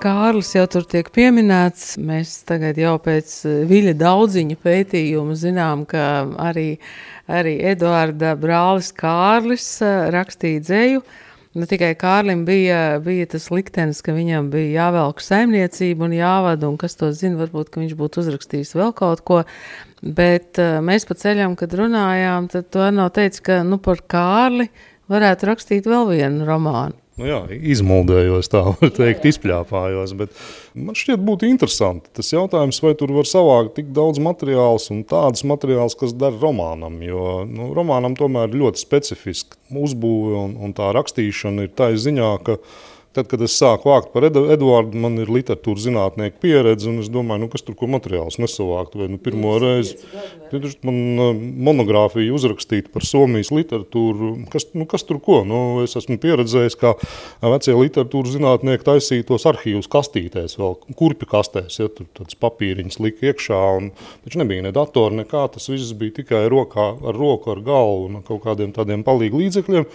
Kārlis 0.00 0.54
jau 0.54 0.62
tur 0.70 0.86
tiek 0.88 1.10
pieminēts. 1.12 1.98
Mēs 2.00 2.38
tagad 2.48 2.78
jau 2.80 2.94
pēc 3.04 3.32
eh, 3.44 3.56
viļa 3.68 3.92
daudziņa 4.00 4.56
pētījumu 4.62 5.34
zinām, 5.36 5.82
ka 5.88 6.04
arī, 6.40 6.78
arī 7.28 7.58
Eduarda 7.68 8.30
brālis 8.40 8.88
Kārlis 8.96 9.66
eh, 9.84 10.06
rakstīja 10.14 10.62
dzēju. 10.64 11.02
Ne 11.60 11.68
tikai 11.68 11.90
Kārlim 12.00 12.46
bija, 12.48 12.78
bija 13.04 13.26
tas 13.34 13.50
liktenis, 13.52 14.00
ka 14.06 14.14
viņam 14.16 14.48
bija 14.54 14.86
jāvelk 14.86 15.20
saimniecība 15.20 16.08
un 16.08 16.16
jāvada, 16.16 16.70
un 16.70 16.80
kas 16.80 16.96
to 16.96 17.10
zina, 17.12 17.36
varbūt 17.42 17.76
viņš 17.82 17.92
būtu 17.98 18.24
uzrakstījis 18.24 18.72
vēl 18.78 18.94
kaut 18.96 19.20
ko. 19.26 19.42
Bet 20.00 20.62
uh, 20.62 20.78
mēs 20.86 21.04
pa 21.10 21.18
ceļam, 21.18 21.58
kad 21.60 21.74
runājām, 21.76 22.48
tad 22.54 22.70
to 22.72 22.88
nav 22.94 23.10
teicis, 23.18 23.42
ka 23.44 23.60
nu, 23.66 23.82
par 23.82 24.00
Kārli 24.08 24.70
varētu 25.10 25.50
rakstīt 25.50 25.90
vēl 25.90 26.08
vienu 26.14 26.48
romānu 26.48 26.96
nu 27.20 27.28
jā, 27.28 27.40
izmuldējos, 27.74 28.48
tā 28.50 28.62
var 28.70 28.92
teikt, 28.96 29.26
izpļāpājos. 29.30 30.14
Man 30.74 30.96
šķiet, 30.98 31.22
būtu 31.26 31.48
interesanti 31.50 32.12
tas 32.16 32.32
jautājums, 32.32 32.80
vai 32.84 32.94
tur 32.98 33.12
var 33.14 33.28
savākt 33.28 33.76
tik 33.78 33.90
daudz 33.96 34.20
materiālus 34.22 34.88
un 34.94 35.02
tādus 35.08 35.44
materiālus, 35.48 35.98
kas 36.00 36.16
der 36.16 36.36
romānam. 36.40 37.00
Jo 37.04 37.42
nu, 37.48 37.70
romānam 37.76 38.16
tomēr 38.18 38.50
ir 38.50 38.62
ļoti 38.64 38.82
specifiska 38.82 39.60
uzbūve 39.70 40.38
un, 40.46 40.56
un 40.64 40.76
tā 40.76 40.90
rakstīšana 40.96 41.68
ir 41.68 41.76
tā 41.76 41.92
ziņā, 41.94 42.32
ka 42.46 42.58
Tad, 43.10 43.26
kad 43.26 43.40
es 43.42 43.56
sāku 43.58 43.88
vākt 43.90 44.12
par 44.14 44.22
Eduardu, 44.28 44.94
man 45.02 45.16
ir 45.18 45.30
literatūras 45.34 45.82
zinātnieku 45.82 46.36
pieredze, 46.44 46.86
un 46.86 47.00
es 47.02 47.08
domāju, 47.10 47.42
nu, 47.42 47.48
kas 47.50 47.64
tur 47.66 47.74
ko 47.74 47.88
materiālus 47.90 48.38
nesavākt. 48.38 48.94
Vai, 49.00 49.08
nu, 49.10 49.18
pirmo 49.18 49.56
reizi 49.58 49.96
man 50.86 51.00
uh, 51.18 51.40
monogrāfija 51.66 52.30
uzrakstīta 52.36 52.92
par 52.94 53.06
Somijas 53.06 53.50
literatūru. 53.50 54.30
Kas, 54.52 54.68
nu, 54.78 54.86
kas 54.90 55.02
tur 55.08 55.18
ko? 55.26 55.40
Nu, 55.42 55.60
es 55.82 55.98
esmu 55.98 56.20
pieredzējis, 56.22 56.78
kā 56.78 56.94
vecie 57.42 57.74
literatūras 57.74 58.36
zinātnieki 58.36 58.86
taisīja 58.86 59.26
tos 59.32 59.48
arhīvus 59.50 59.90
kastītēs, 59.90 60.54
vēl 60.62 60.78
kurpju 60.94 61.32
kastēs, 61.34 61.82
ja 61.82 61.90
tur 61.90 62.06
tāds 62.14 62.38
papīriņš 62.38 63.02
lika 63.02 63.32
iekšā, 63.32 63.62
un 63.80 63.90
taču 64.22 64.44
nebija 64.44 64.68
ne 64.68 64.76
datori, 64.76 65.18
nekā, 65.24 65.48
tas 65.56 65.66
viss 65.72 65.98
bija 65.98 66.20
tikai 66.22 66.46
rokā, 66.52 66.92
ar 67.02 67.18
roku, 67.18 67.56
ar 67.56 67.66
galvu 67.66 68.06
un 68.06 68.22
kaut 68.22 68.46
kādiem 68.46 68.70
tādiem 68.76 69.02
palīgu 69.06 69.42
līdzekļiem. 69.42 69.90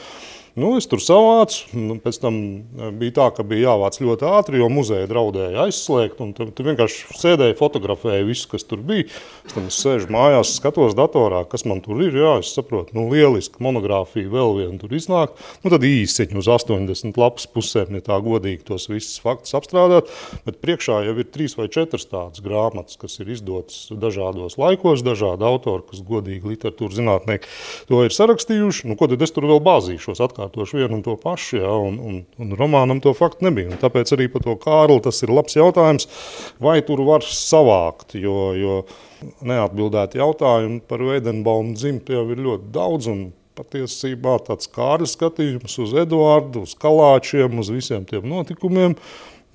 Nu, 0.55 0.69
es 0.79 0.85
tur 0.87 1.01
savācu, 1.03 1.65
nu, 1.75 1.97
pēc 1.99 2.15
tam 2.23 2.35
eh, 2.39 2.91
bija 2.95 3.17
tā, 3.17 3.25
ka 3.35 3.43
bija 3.43 3.73
jāvāc 3.73 3.97
ļoti 3.99 4.23
ātri, 4.29 4.61
jo 4.61 4.69
muzeja 4.71 5.07
draudēja 5.11 5.65
aizslēgt, 5.65 6.21
un 6.23 6.29
tu, 6.31 6.45
vienkārši 6.63 7.17
sēdēji, 7.19 7.57
fotografēji 7.59 8.23
visu, 8.29 8.47
kas 8.53 8.63
tur 8.63 8.79
bija. 8.79 9.09
Es 9.43 9.51
tam 9.51 9.65
es 9.67 9.79
sēžu 9.83 10.07
mājās, 10.15 10.53
skatos 10.55 10.95
datorā, 10.95 11.41
kas 11.51 11.65
man 11.67 11.81
tur 11.83 11.99
ir, 12.05 12.15
jā, 12.15 12.37
es 12.39 12.53
saprotu, 12.55 12.95
nu, 12.95 13.03
lieliski 13.11 13.59
monogrāfija 13.67 14.31
vēl 14.31 14.55
viena 14.61 14.79
tur 14.79 14.95
iznāk, 14.95 15.33
nu, 15.65 15.73
tad 15.73 15.83
īsiņi 15.89 16.39
uz 16.39 16.47
80 16.53 17.19
lapas 17.19 17.49
pusēm, 17.51 17.99
ja 17.99 18.05
tā 18.07 18.21
godīgi 18.23 18.63
tos 18.71 18.87
visus 18.87 19.19
faktus 19.19 19.57
apstrādāt, 19.59 20.07
bet 20.47 20.63
priekšā 20.63 21.01
jau 21.09 21.17
ir 21.19 21.29
trīs 21.35 21.57
vai 21.59 21.67
četras 21.67 22.07
tādas 22.07 22.39
grāmatas, 22.39 22.95
kas 23.03 23.19
ir 23.19 23.35
izdotas 23.35 23.89
dažādos 23.91 24.55
laikos, 24.61 25.03
dažādi 25.03 25.51
autori, 25.51 25.83
kas 25.91 25.99
godīgi 26.07 26.55
literatūra 26.55 27.01
zinātnieki 27.01 27.53
to 27.91 28.01
ir 28.07 28.15
sarakstījuši, 28.15 28.87
nu, 28.87 28.95
ko 28.95 29.11
tad 29.11 29.27
es 29.27 29.35
tur 29.35 29.51
vēl 29.51 29.59
bāzīšos? 29.67 30.23
Atkal 30.23 30.44
atkārtošu 30.45 30.79
vienu 30.79 30.99
un 30.99 31.03
to 31.03 31.15
pašu, 31.17 31.57
ja, 31.59 31.71
un, 31.71 31.97
un, 31.99 32.19
un 32.39 32.55
romānam 32.57 33.01
to 33.01 33.13
faktu 33.13 33.47
nebija. 33.47 33.71
Un 33.73 33.81
tāpēc 33.81 34.13
arī 34.15 34.27
par 34.31 34.43
to 34.45 34.55
Kārli 34.61 35.01
tas 35.03 35.21
ir 35.23 35.33
labs 35.33 35.55
jautājums, 35.55 36.07
vai 36.59 36.81
tur 36.85 37.03
var 37.05 37.25
savākt, 37.25 38.15
jo, 38.19 38.53
jo 38.55 38.81
neatbildēti 39.45 40.21
jautājumi 40.21 40.81
par 40.87 41.03
Veidenbaumu 41.03 41.75
dzimtu 41.75 42.15
jau 42.15 42.27
ir 42.31 42.43
ļoti 42.45 42.71
daudz, 42.75 43.09
un 43.11 43.27
patiesībā 43.55 44.37
tāds 44.45 44.67
Kārļa 44.71 45.07
skatījums 45.07 45.77
uz 45.79 45.95
Eduardu, 45.95 46.65
uz 46.67 46.75
Kalāčiem, 46.79 47.61
uz 47.61 47.71
visiem 47.71 48.03
tiem 48.07 48.27
notikumiem, 48.27 48.97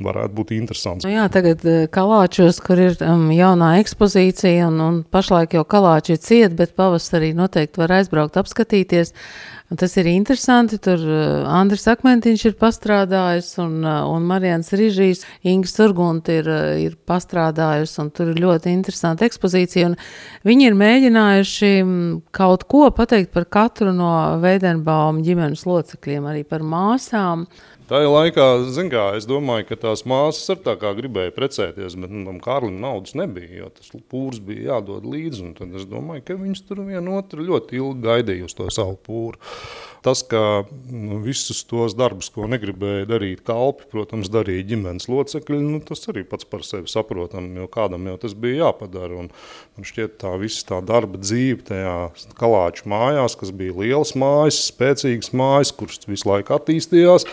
varētu 0.04 0.36
būt 0.36 0.52
interesants. 0.56 1.04
Nu 1.06 1.12
jā, 1.12 1.26
tagad 1.32 1.62
eh, 1.68 1.84
Kalāčos, 1.92 2.60
kur 2.64 2.80
ir 2.80 2.98
um, 3.04 3.28
jaunā 3.34 3.76
ekspozīcija, 3.82 4.68
un, 4.70 4.82
un 4.84 4.98
pašlaik 5.04 5.56
jau 5.58 5.64
Kalāči 5.68 6.16
ir 6.16 6.20
ciet, 6.24 6.58
bet 6.58 6.76
pavasarī 6.78 7.32
noteikti 7.36 7.82
var 7.82 7.98
aizbraukt 8.00 8.40
apskatīties. 8.40 9.14
Un 9.70 9.78
tas 9.78 9.92
ir 10.00 10.08
interesanti. 10.10 10.80
Tur 10.82 10.98
uh, 10.98 11.44
Andris 11.54 11.86
Akmentiņš 11.92 12.46
ir 12.48 12.56
pastrādājis, 12.58 13.52
un, 13.62 13.76
uh, 13.84 14.02
un 14.10 14.26
Marijans 14.26 14.72
Rīžīs, 14.74 15.22
Inga 15.46 15.70
Surgunta 15.70 16.34
ir, 16.40 16.50
ir 16.82 16.96
pastrādājusi, 17.06 17.98
un 18.02 18.10
tur 18.14 18.32
ir 18.32 18.42
ļoti 18.42 18.72
interesanta 18.74 19.28
ekspozīcija. 19.28 19.92
Viņi 20.48 20.66
ir 20.66 20.78
mēģinājuši 20.80 21.72
kaut 22.34 22.66
ko 22.70 22.88
pateikt 22.96 23.30
par 23.36 23.46
katru 23.46 23.94
no 23.94 24.10
Veidenbauma 24.42 25.22
ģimenes 25.22 25.62
locekļiem, 25.68 26.26
arī 26.32 26.42
par 26.48 26.66
māsām. 26.66 27.46
Tā 27.90 27.98
laikā, 28.06 28.44
kā, 28.86 29.04
es 29.18 29.24
domāju, 29.26 29.64
ka 29.66 29.76
tās 29.82 30.04
māsas 30.06 30.52
ar 30.52 30.60
tā 30.62 30.76
kā 30.78 30.92
gribēja 30.94 31.32
precēties, 31.34 31.96
bet 31.98 32.12
nu, 32.14 32.20
tam 32.28 32.36
Kārlim 32.38 32.76
naudas 32.78 33.16
nebija, 33.18 33.64
jo 33.64 33.70
tas 33.74 33.88
pūrs 34.12 34.38
bija 34.46 34.76
jādod 34.76 35.08
līdzi. 35.10 35.48
Tad 35.58 35.74
es 35.74 35.88
domāju, 35.90 36.22
ka 36.28 36.36
viņas 36.38 36.62
tur 36.68 36.84
vienu 36.86 37.16
otru 37.18 37.42
ļoti 37.48 37.80
ilgi 37.80 38.04
gaidīja 38.04 38.46
uz 38.46 38.54
to 38.54 38.68
savu 38.70 38.94
pūru. 38.94 39.40
Tas, 40.06 40.22
ka 40.22 40.62
nu, 40.86 41.18
visus 41.24 41.64
tos 41.68 41.96
darbus, 41.98 42.30
ko 42.30 42.46
negribēja 42.48 43.08
darīt 43.10 43.42
kalpi, 43.44 43.88
protams, 43.90 44.30
darīja 44.32 44.68
ģimenes 44.70 45.10
locekļi, 45.10 45.58
nu, 45.58 45.80
tas 45.84 46.06
arī 46.12 46.22
pats 46.30 46.46
par 46.46 46.62
sevi 46.64 46.86
saprotam, 46.88 47.50
jo 47.58 47.66
kādam 47.74 48.06
jau 48.06 48.14
tas 48.22 48.36
bija 48.38 48.68
jāpadara. 48.68 49.18
Un 49.24 49.32
man 49.34 49.88
šķiet 49.90 50.14
tā 50.22 50.36
visa 50.38 50.62
tā 50.70 50.78
darba 50.86 51.18
dzīve 51.18 51.66
tajā 51.72 51.96
kalāču 52.38 52.86
mājās, 52.94 53.34
kas 53.42 53.50
bija 53.50 53.74
lielas 53.82 54.14
mājas, 54.14 54.62
spēcīgas 54.70 55.34
mājas, 55.34 55.74
kuras 55.74 56.06
visu 56.06 56.30
laiku 56.30 56.54
attīstījās, 56.56 57.26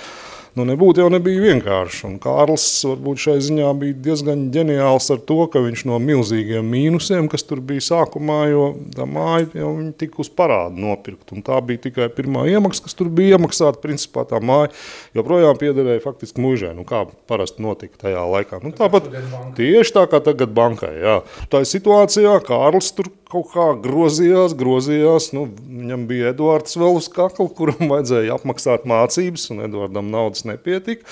nu, 0.58 0.66
nebūtu 0.68 1.04
jau 1.04 1.10
nebija 1.14 1.42
vienkārši. 1.44 2.04
Un 2.10 2.16
Kārlis 2.22 2.66
varbūt 2.88 3.22
šai 3.22 3.36
ziņā 3.46 3.70
bija 3.80 3.98
diezgan 4.08 4.48
ģeniāls 4.54 5.10
ar 5.14 5.22
to, 5.30 5.40
ka 5.54 5.62
viņš 5.64 5.84
no 5.90 6.00
milzīgiem 6.02 6.66
mīnusiem, 6.74 7.30
kas 7.32 7.46
tur 7.48 7.62
bija 7.66 7.86
sākumā, 7.86 8.40
jo 8.52 8.64
tā 8.96 9.06
māja 9.10 9.48
jau 9.62 9.72
tika 10.00 10.22
uz 10.24 10.32
parādu 10.34 10.82
nopirkt. 10.84 11.32
Un 11.36 11.46
tā 11.46 11.60
bija 11.66 11.86
tikai 11.88 12.10
pirmā 12.14 12.48
iemaksa, 12.50 12.88
kas 12.88 12.98
tur 12.98 13.12
bija 13.14 13.38
iemaksāta. 13.38 13.82
Principā 13.84 14.26
tā 14.28 14.42
māja 14.44 14.72
joprojām 15.18 15.60
piederēja 15.62 16.04
faktiski 16.04 16.42
mūžai, 16.44 16.74
nu, 16.78 16.88
kā 16.88 17.06
parasti 17.30 17.64
notika 17.64 18.08
tajā 18.08 18.26
laikā. 18.34 18.62
Nu, 18.66 18.74
tāpat 18.76 19.12
tieši 19.60 19.96
tā 19.96 20.08
kā 20.10 20.22
tagad 20.26 20.56
bankai. 20.58 20.94
Jā. 21.04 21.20
Tā 21.54 21.62
situācijā 21.68 22.40
Kārlis 22.48 22.92
tur 22.98 23.12
kaut 23.32 23.50
kā 23.52 23.66
grozījās, 23.84 24.56
grozījās. 24.58 25.32
Nu, 25.36 25.46
viņam 25.48 26.06
bija 26.10 26.32
Edvards 26.34 26.78
vēl 26.80 27.00
uz 27.00 27.10
kakla, 27.12 27.48
kuram 27.58 27.88
vajadzēja 27.92 28.38
apmaksāt 28.38 28.88
mācības, 28.90 29.50
un 29.54 29.66
Edvardam 29.68 30.12
naudas 30.14 30.46
nepietika. 30.48 31.08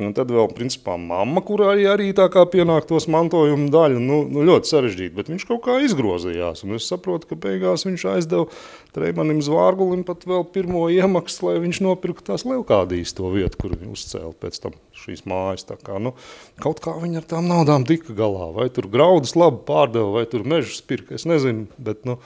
Un 0.00 0.14
tad 0.16 0.30
vēl, 0.34 0.48
principā, 0.56 0.96
mamma, 1.00 1.42
kurai 1.46 1.78
arī 1.90 2.12
tā 2.16 2.28
kā 2.32 2.44
pienāk 2.50 2.88
tos 2.90 3.08
mantojuma 3.12 3.70
daļu, 3.72 4.02
nu, 4.02 4.22
nu 4.30 4.46
ļoti 4.46 4.72
sarežģīti, 4.72 5.14
bet 5.16 5.30
viņš 5.32 5.46
kaut 5.48 5.64
kā 5.66 5.78
izgrozījās. 5.86 6.64
Un 6.66 6.78
es 6.78 6.88
saprotu, 6.90 7.30
ka 7.30 7.40
beigās 7.46 7.86
viņš 7.88 8.08
aizdeva 8.14 8.48
Treimanim 8.96 9.42
Zvārgulim 9.44 10.06
pat 10.08 10.24
vēl 10.24 10.46
pirmo 10.54 10.86
iemaksu, 10.88 11.50
lai 11.50 11.58
viņš 11.60 11.82
nopirktu 11.84 12.30
tās 12.30 12.46
Leukādijas 12.48 13.12
to 13.18 13.28
vietu, 13.34 13.58
kur 13.60 13.74
viņi 13.76 13.92
uzcēla 13.92 14.32
pēc 14.40 14.60
tam 14.62 14.76
šīs 14.96 15.26
mājas. 15.28 15.66
Tā 15.68 15.76
kā, 15.76 15.98
nu, 16.00 16.14
kaut 16.62 16.80
kā 16.84 16.94
viņi 17.02 17.20
ar 17.20 17.26
tām 17.28 17.50
naudām 17.50 17.84
tika 17.88 18.16
galā, 18.16 18.48
vai 18.56 18.70
tur 18.72 18.88
graudus 18.92 19.36
labi 19.36 19.60
pārdeva, 19.68 20.14
vai 20.16 20.24
tur 20.30 20.46
mežus 20.48 20.80
pirka, 20.80 21.18
es 21.18 21.28
nezinu, 21.28 21.66
bet, 21.76 22.06
nu, 22.08 22.16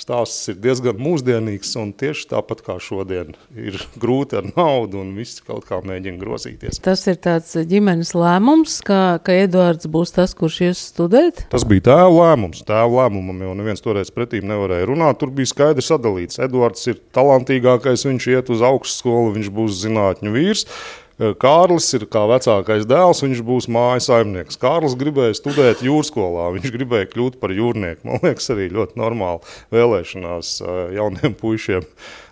stāsts 0.00 0.48
ir 0.50 0.58
diezgan 0.62 0.98
mūsdienīgs, 1.00 1.72
un 1.80 1.92
tieši 1.96 2.28
tāpat 2.32 2.62
kā 2.66 2.76
šodien 2.82 3.34
ir 3.54 3.78
grūti 4.00 4.38
ar 4.40 4.48
naudu, 4.50 5.00
un 5.02 5.12
viss 5.18 5.42
kaut 5.44 5.66
kā 5.68 5.80
mēģina 5.84 6.20
grozīties. 6.20 6.80
Tas 6.84 7.04
ir 7.10 7.20
tāds 7.22 7.52
ģimenes 7.70 8.14
lēmums, 8.16 8.78
ka, 8.86 9.18
ka 9.24 9.36
Eduards 9.44 9.88
būs 9.90 10.14
tas, 10.16 10.34
kurš 10.36 10.60
ies 10.70 10.84
studēt? 10.92 11.44
Tas 11.52 11.66
bija 11.68 11.90
tēva 11.90 12.10
lēmums. 12.14 12.64
Tēva 12.68 13.04
lēmumam 13.04 13.44
jau 13.44 13.56
neviens 13.58 13.84
toreiz 13.84 14.12
pretīm 14.14 14.48
nevarēja 14.50 14.88
runāt. 14.90 15.20
Tur 15.20 15.32
bija 15.34 15.52
skaidri 15.52 15.84
sadalīts. 15.84 16.40
Eduards 16.42 16.88
ir 16.90 17.00
talantīgākais, 17.16 18.06
viņš 18.08 18.30
iet 18.32 18.50
uz 18.54 18.64
augstskolu, 18.66 19.36
viņš 19.36 19.52
būs 19.54 19.78
zinātņu 19.84 20.34
vīrs. 20.34 20.66
Kārlis 21.20 21.84
ir 21.98 22.06
kā 22.08 22.22
vecākais 22.30 22.86
dēls, 22.88 23.20
viņš 23.20 23.42
būs 23.44 23.66
mājas 23.68 24.06
saimnieks. 24.08 24.56
Kārlis 24.60 24.94
gribēja 24.96 25.36
studēt 25.36 25.82
jūrskolā, 25.84 26.46
viņš 26.54 26.72
gribēja 26.72 27.10
kļūt 27.12 27.36
par 27.42 27.52
jūrnieku. 27.52 28.06
Man 28.08 28.24
liekas, 28.24 28.48
arī 28.54 28.70
ļoti 28.72 28.96
normāli 28.96 29.44
vēlēšanās 29.76 30.54
jauniem 30.96 31.36
puišiem 31.36 31.84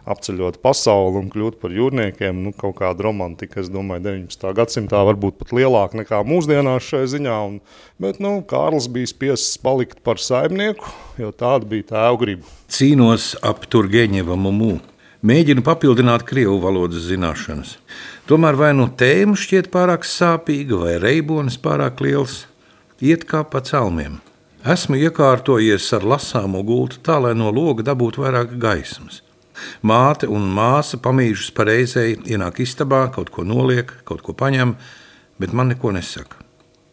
apceļot 0.08 0.62
pasauli 0.64 1.20
un 1.20 1.28
kļūt 1.28 1.60
par 1.60 1.76
jūrniekiem. 1.76 2.40
Nu, 2.46 2.54
kaut 2.56 2.78
kāda 2.80 3.04
romantika, 3.10 3.60
es 3.60 3.68
domāju, 3.72 4.06
19. 4.08 4.48
gadsimtā 4.56 5.04
varbūt 5.10 5.36
pat 5.42 5.52
lielāka 5.58 6.00
nekā 6.00 6.24
mūsdienās 6.24 6.88
šai 6.88 7.04
ziņā. 7.12 7.38
Un, 7.50 7.58
bet 8.00 8.22
nu, 8.24 8.38
Kārlis 8.48 8.88
bija 8.92 9.10
spiests 9.12 9.60
palikt 9.60 10.00
par 10.06 10.16
saimnieku, 10.22 10.88
jo 11.20 11.34
tāda 11.36 11.68
bija 11.68 11.90
tēva 11.92 12.20
griba. 12.24 12.56
Cīnos 12.72 13.34
ap 13.44 13.68
Turgeņeva 13.68 14.38
mumu. 14.40 14.78
Mēģinu 15.18 15.64
papildināt 15.66 16.22
krievu 16.22 16.60
valodas 16.62 17.08
zināšanas. 17.08 17.72
Tomēr 18.30 18.54
vai 18.54 18.68
nu 18.78 18.84
tēma 18.86 19.34
šķiet 19.34 19.66
pārāk 19.74 20.06
sāpīga, 20.06 20.78
vai 20.78 20.92
reibonis 21.02 21.56
pārāk 21.58 21.98
liels, 22.06 22.44
iet 23.02 23.26
kā 23.26 23.40
pa 23.42 23.58
celmiem. 23.66 24.20
Esmu 24.62 24.94
iekārtojies 25.02 25.90
ar 25.98 26.06
lasāmo 26.06 26.62
gultu 26.62 27.02
tā, 27.02 27.18
lai 27.18 27.34
no 27.34 27.50
loga 27.50 27.82
dabūtu 27.90 28.22
vairāk 28.22 28.54
gaismas. 28.62 29.24
Māte 29.82 30.30
un 30.30 30.46
māsa 30.54 31.02
pamīžas 31.02 31.50
pareizēji 31.50 32.20
ienāk 32.36 32.62
istabā, 32.62 33.08
kaut 33.10 33.34
ko 33.34 33.42
noliek, 33.42 33.90
kaut 34.06 34.22
ko 34.22 34.38
paņem, 34.38 34.76
bet 35.42 35.50
man 35.50 35.74
neko 35.74 35.98
nesaka. 35.98 36.44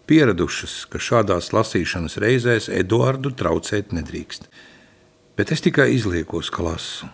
Pieradušas, 0.10 0.88
ka 0.90 0.98
šādās 0.98 1.54
lasīšanas 1.54 2.18
reizēs 2.18 2.74
Eduardu 2.74 3.38
traucēt 3.38 3.94
nedrīkst. 3.94 4.50
Bet 5.36 5.52
es 5.52 5.64
tikai 5.64 5.90
izliekos, 5.96 6.50
ka 6.54 6.64
lasu. 6.64 7.10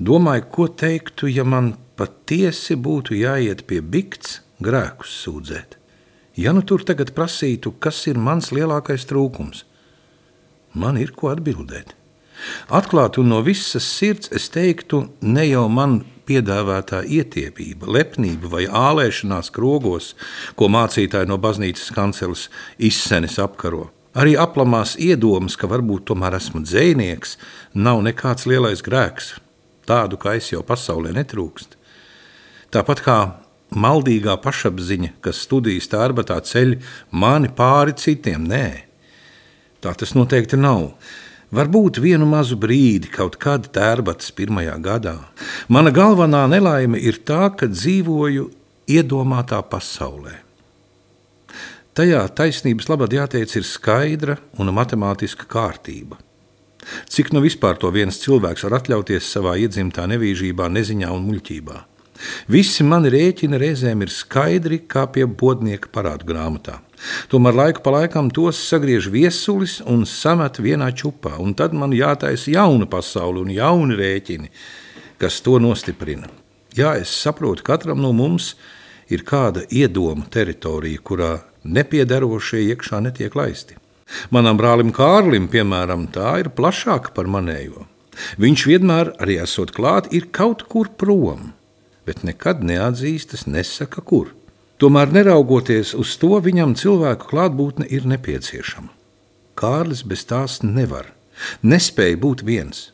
Domāju, 0.00 0.46
ko 0.50 0.66
teiktu, 0.82 1.28
ja 1.30 1.44
man 1.44 1.74
patiesi 1.98 2.74
būtu 2.74 3.14
jāiet 3.18 3.66
pie 3.68 3.78
bikts 3.80 4.40
grēkus 4.64 5.12
sūdzēt. 5.24 5.76
Ja 6.40 6.54
nu 6.56 6.64
tur 6.66 6.82
tagad 6.86 7.12
prasītu, 7.14 7.74
kas 7.78 8.06
ir 8.10 8.18
mans 8.18 8.50
lielākais 8.54 9.04
trūkums, 9.10 9.64
man 10.74 10.96
ir 10.96 11.12
ko 11.12 11.30
atbildēt. 11.34 11.94
Atklāti 12.72 13.20
un 13.20 13.28
no 13.34 13.42
visas 13.44 13.84
sirds 13.84 14.30
es 14.32 14.48
teiktu, 14.52 15.02
ne 15.20 15.44
jau 15.44 15.66
man 15.68 16.00
piedāvātā 16.30 17.02
ietiepība, 17.04 17.90
lepnība 17.90 18.50
vai 18.54 18.64
ālēšanās 18.66 19.52
krogos, 19.52 20.14
ko 20.56 20.70
mācītāji 20.72 21.28
no 21.28 21.36
baznīcas 21.42 21.90
kanceles 21.94 22.48
izsenis 22.78 23.38
apkaro. 23.42 23.90
Arī 24.10 24.34
aplamās 24.34 24.96
iedomas, 24.98 25.54
ka 25.54 25.68
varbūt 25.70 26.08
tomēr 26.10 26.34
esmu 26.40 26.64
dzēnieks, 26.64 27.36
nav 27.78 28.00
nekāds 28.02 28.48
lielais 28.50 28.82
grēks, 28.82 29.36
tādu 29.86 30.18
kā 30.18 30.34
es 30.38 30.50
jau 30.50 30.64
pasaulē 30.66 31.12
netrūkst. 31.14 31.76
Tāpat 32.74 33.04
kā 33.06 33.18
maldīgā 33.70 34.34
pašapziņa, 34.42 35.14
kas 35.22 35.44
studijas 35.46 35.86
tārbatā 35.92 36.40
ceļ 36.42 36.80
mani 37.14 37.52
pāri 37.54 37.94
citiem, 37.94 38.50
nē, 38.50 38.66
tā 39.82 39.94
tas 39.94 40.16
noteikti 40.18 40.58
nav. 40.58 40.90
Varbūt 41.54 41.98
vienu 42.02 42.26
mazu 42.30 42.58
brīdi, 42.58 43.10
kaut 43.10 43.38
kad 43.42 43.70
tērbatas 43.74 44.30
pirmajā 44.34 44.76
gadā. 44.82 45.16
Mana 45.66 45.90
galvenā 45.94 46.44
nelaime 46.50 46.98
ir 46.98 47.22
tā, 47.26 47.48
ka 47.54 47.66
dzīvoju 47.70 48.50
iedomātā 48.90 49.58
pasaulē. 49.66 50.49
Tajā 51.90 52.20
taisnības 52.38 52.86
labad 52.86 53.10
jāteic 53.10 53.56
ir 53.58 53.64
skaidra 53.66 54.36
un 54.62 54.70
matemātiska 54.70 55.48
kārtība. 55.50 56.20
Cik 57.10 57.32
nu 57.34 57.42
vispār 57.42 57.80
to 57.82 57.90
viens 57.90 58.20
cilvēks 58.22 58.62
var 58.66 58.78
atļauties 58.78 59.26
savā 59.26 59.56
iedzimtā 59.58 60.06
nevīžībā, 60.10 60.68
neziņā 60.70 61.10
un 61.10 61.26
muļķībā? 61.26 61.80
Visi 62.52 62.84
mani 62.86 63.10
rēķini 63.10 63.58
reizēm 63.58 64.04
ir 64.04 64.12
skaidri 64.12 64.82
kā 64.86 65.06
pie 65.10 65.26
bodnieka 65.26 65.90
parādu 65.92 66.28
grāmatā. 66.30 66.78
Tomēr 67.32 67.56
laiku 67.56 67.82
pa 67.82 67.94
laikam 67.96 68.30
tos 68.30 68.60
sagriež 68.70 69.08
viesulis 69.10 69.80
un 69.82 70.04
samet 70.06 70.60
vienā 70.62 70.92
čupā, 70.92 71.38
un 71.40 71.56
tad 71.58 71.74
man 71.74 71.96
jātaisa 71.96 72.52
jauna 72.54 72.86
pasaule 72.86 73.42
un 73.42 73.50
jauni 73.50 73.98
rēķini, 73.98 74.50
kas 75.18 75.40
to 75.42 75.58
nostiprina. 75.58 76.30
Jā, 76.76 76.94
es 77.00 77.10
saprotu, 77.10 77.64
katram 77.66 77.98
no 78.04 78.12
mums 78.14 78.52
ir 79.10 79.24
kāda 79.26 79.64
iedoma 79.74 80.28
teritorija, 80.30 81.00
kurā 81.02 81.32
nepiedarošie 81.64 82.64
iekšā 82.70 83.00
netiek 83.04 83.36
laisti. 83.36 83.76
Manam 84.34 84.58
brālim 84.58 84.90
Kārlim, 84.94 85.46
piemēram, 85.50 86.08
tā 86.14 86.40
ir 86.42 86.50
plašāka 86.56 87.14
par 87.14 87.30
manējo. 87.30 87.86
Viņš 88.42 88.66
vienmēr, 88.66 89.14
arī 89.22 89.38
esot 89.42 89.72
klāt, 89.76 90.10
ir 90.12 90.28
kaut 90.34 90.66
kur 90.68 90.90
prom, 90.98 91.52
bet 92.06 92.24
nekad 92.26 92.64
neatzīstas, 92.66 93.46
nesaka, 93.46 94.02
kur. 94.02 94.34
Tomēr, 94.80 95.12
neraugoties 95.12 95.92
uz 95.94 96.16
to, 96.20 96.32
viņam 96.40 96.74
cilvēku 96.80 97.28
klātbūtne 97.30 97.86
ir 97.92 98.06
nepieciešama. 98.08 98.90
Kārlis 99.60 100.02
bez 100.08 100.24
tās 100.24 100.62
nevar, 100.64 101.12
nespēja 101.62 102.16
būt 102.20 102.44
viens. 102.48 102.88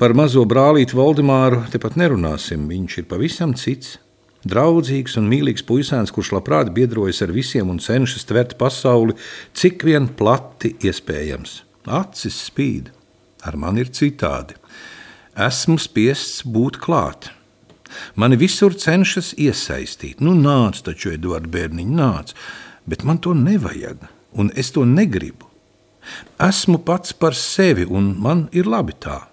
Par 0.00 0.14
mazo 0.16 0.46
brālīti 0.48 0.96
Valdemāru 0.96 1.66
tepat 1.68 1.98
nerunāsim, 2.00 2.64
viņš 2.70 3.02
ir 3.02 3.08
pavisam 3.10 3.52
cits. 3.52 3.98
Draudzīgs 4.48 5.18
un 5.20 5.26
mīlīgs 5.28 5.64
puisēns, 5.68 6.12
kurš 6.16 6.30
labprāt 6.32 6.70
biedrojas 6.72 7.20
ar 7.26 7.32
visiem 7.34 7.68
un 7.68 7.80
cenšas 7.82 8.24
tvert 8.24 8.54
pasauli, 8.60 9.16
cik 9.52 9.84
vien 9.84 10.08
plati 10.16 10.72
iespējams. 10.80 11.60
Acis 11.84 12.38
spīd, 12.48 12.88
ar 13.44 13.58
mani 13.60 13.84
ir 13.84 13.92
citādi. 13.92 14.56
Esmu 15.36 15.76
spiests 15.80 16.40
būt 16.48 16.80
klāt. 16.80 17.30
Mani 18.14 18.38
visur 18.40 18.72
cenšas 18.72 19.34
iesaistīt. 19.36 20.22
Nu, 20.24 20.32
nāc, 20.36 20.80
taču, 20.86 21.12
Edvards 21.12 21.50
Bērniņš, 21.50 21.94
nāc, 21.96 22.34
bet 22.88 23.04
man 23.04 23.20
to 23.20 23.34
nevajag, 23.36 24.06
un 24.40 24.52
es 24.56 24.72
to 24.72 24.86
negribu. 24.88 25.50
Esmu 26.40 26.80
pats 26.86 27.12
par 27.12 27.36
sevi, 27.36 27.84
un 27.84 28.14
man 28.22 28.46
ir 28.56 28.70
labi 28.70 28.96
tā. 28.96 29.29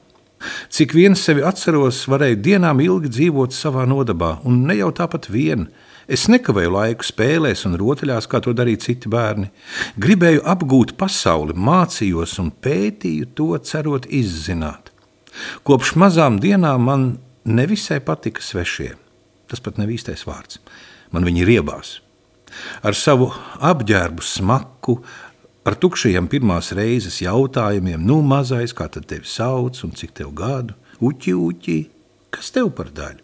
Cik 0.69 0.93
viens 0.93 1.21
sevi 1.23 1.41
atceros, 1.45 2.03
varēju 2.09 2.39
dienām 2.45 2.81
ilgi 2.83 3.11
dzīvot 3.13 3.55
savā 3.55 3.87
nodabā, 3.89 4.37
un 4.45 4.65
ne 4.69 4.77
jau 4.77 4.91
tāpat 4.95 5.29
vien. 5.33 5.67
Es 6.07 6.27
nekavēju 6.31 6.71
laiku 6.71 7.03
spēlēs 7.03 7.65
un 7.67 7.75
rotaļās, 7.79 8.29
kā 8.31 8.39
to 8.43 8.53
darīja 8.55 8.85
citi 8.85 9.09
bērni. 9.11 9.49
Gribēju 9.99 10.45
apgūt 10.47 10.93
pasauli, 10.99 11.57
mācījos 11.57 12.37
un 12.43 12.53
pētīju 12.63 13.31
to, 13.35 13.49
cerot 13.59 14.07
izzināt. 14.07 14.93
Kopš 15.67 15.95
mazām 15.99 16.39
dienām 16.41 16.85
man 16.87 17.07
nevisai 17.43 17.99
patika 18.03 18.43
svešie. 18.43 18.93
Tas 19.47 19.63
pat 19.63 19.79
nav 19.79 19.91
īstais 19.91 20.25
vārds. 20.27 20.61
Man 21.11 21.27
viņi 21.27 21.45
riebās. 21.47 21.97
Ar 22.87 22.95
savu 22.95 23.29
apģērbu 23.63 24.23
smaku, 24.23 25.01
ar 25.67 25.75
tukšajiem 25.75 26.29
pirmās 26.31 26.71
reizes 26.77 27.19
jautājumiem, 27.19 28.03
nu, 28.07 28.21
mazais, 28.23 28.71
kā 28.75 28.87
tad 28.91 29.07
tevi 29.09 29.27
sauc 29.27 29.79
un 29.83 29.95
cik 29.99 30.13
tev 30.15 30.31
gadu, 30.37 30.77
uķi, 31.03 31.33
uķi, 31.35 31.79
kas 32.31 32.53
tev 32.55 32.71
par 32.77 32.93
daļu? 32.95 33.23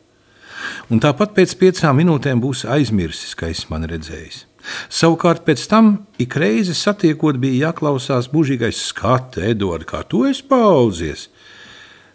Un 0.91 0.99
tāpat 1.03 1.34
pēc 1.38 1.56
piecām 1.60 1.97
minūtēm 2.01 2.41
būs 2.43 2.65
aizmirsis, 2.69 3.34
ka 3.36 3.49
es 3.51 3.63
mani 3.71 3.89
redzējis. 3.91 4.43
Savukārt 4.91 5.43
pēc 5.47 5.65
tam 5.71 5.93
ik 6.21 6.38
reizi 6.39 6.75
satiekot, 6.77 7.39
bija 7.41 7.69
jāklausās 7.69 8.29
mūžīgais 8.32 8.84
skats, 8.91 9.41
Edvards, 9.43 9.89
kā 9.89 10.03
tu 10.08 10.23
esi 10.27 10.45
paudzies. 10.47 11.27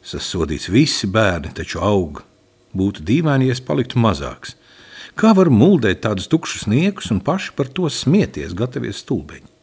Sasodīts 0.05 0.71
visi 0.73 1.11
bērni 1.13 1.53
taču 1.57 1.83
aug. 1.85 2.23
Būtu 2.77 3.05
dīvaini, 3.05 3.51
ja 3.51 3.57
es 3.57 3.65
paliktu 3.65 4.01
mazāks. 4.01 4.55
Kā 5.19 5.35
var 5.35 5.51
muldēt 5.51 6.05
tādus 6.05 6.29
tukšus 6.31 6.69
niekus 6.71 7.11
un 7.13 7.21
paši 7.25 7.53
par 7.59 7.69
to 7.75 7.89
smieties, 7.91 8.55
gatavoties 8.57 9.03
stulbeņi? 9.03 9.58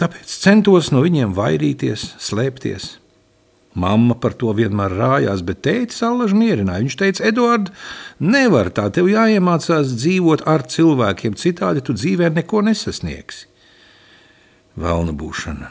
Tāpēc 0.00 0.36
centos 0.42 0.92
no 0.94 1.02
viņiem 1.04 1.34
vairīties, 1.36 2.14
slēpties. 2.22 2.96
Mamma 3.76 4.14
par 4.16 4.32
to 4.40 4.54
vienmēr 4.56 4.94
rājās, 4.96 5.42
bet 5.44 5.60
tētis 5.66 6.00
allaž 6.06 6.32
mierināja. 6.32 6.80
Viņš 6.86 6.96
teica, 6.96 7.26
Edvards, 7.28 7.74
nevar 8.24 8.70
tā, 8.72 8.86
tev 8.88 9.10
jāiemācās 9.12 9.92
dzīvot 9.98 10.46
ar 10.48 10.64
cilvēkiem, 10.64 11.36
citādi 11.36 11.84
tu 11.84 11.92
dzīvē 11.96 12.30
neko 12.38 12.64
nesasniegsi. 12.64 13.44
Vēlna 14.80 15.12
būšana. 15.16 15.70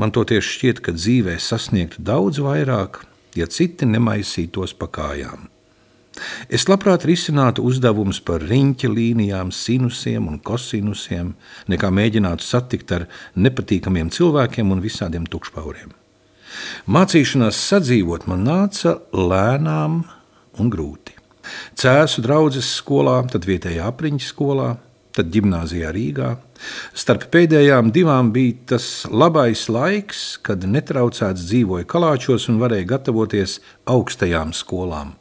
Man 0.00 0.12
toties 0.16 0.48
šķiet, 0.48 0.80
ka 0.80 0.96
dzīvē 0.96 1.36
sasniegtu 1.36 2.00
daudz 2.08 2.40
vairāk, 2.40 3.02
ja 3.36 3.48
citi 3.52 3.84
nemaisītos 3.88 4.72
pa 4.80 4.88
kājām. 4.88 5.50
Es 6.48 6.66
labprāt 6.68 7.06
risinātu 7.08 7.64
uzdevumus 7.66 8.20
par 8.24 8.44
riņķa 8.46 8.90
līnijām, 8.90 9.52
sinusiem 9.54 10.28
un 10.30 10.40
kosinusiem, 10.44 11.34
nekā 11.70 11.90
mēģinātu 11.94 12.46
satikt 12.46 12.92
ar 12.96 13.06
nepatīkamiem 13.36 14.10
cilvēkiem 14.14 14.72
un 14.74 14.84
visādiem 14.84 15.26
tukšpauriem. 15.30 15.94
Mācīšanās 16.90 17.58
sadzīvot 17.70 18.26
man 18.30 18.44
nāca 18.46 18.98
lēnām 19.14 20.02
un 20.58 20.70
grūti. 20.72 21.16
Cēsu 21.78 22.22
draugas 22.24 22.68
skolā, 22.76 23.20
tad 23.30 23.46
vietējā 23.48 23.86
apriņķa 23.90 24.26
skolā, 24.26 24.70
tad 25.16 25.30
gimnājā 25.34 25.90
Rīgā. 25.94 26.34
Starp 26.94 27.26
pēdējām 27.32 27.90
divām 27.94 28.30
bija 28.34 28.74
tas 28.74 29.06
labais 29.10 29.66
laiks, 29.72 30.38
kad 30.44 30.66
netraucēts 30.68 31.46
dzīvoja 31.48 31.88
kalāčos 31.88 32.50
un 32.52 32.60
varēja 32.62 32.90
gatavoties 32.96 33.58
augstajām 33.88 34.52
skolām. 34.56 35.16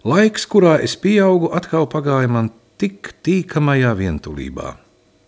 Laiks, 0.00 0.46
kurā 0.48 0.78
es 0.80 0.94
pieaugu, 0.96 1.50
atkal 1.52 1.84
pagāja 1.92 2.28
man 2.32 2.46
tik 2.80 3.10
tīkamajā 3.20 3.90
vientulībā. 3.98 4.70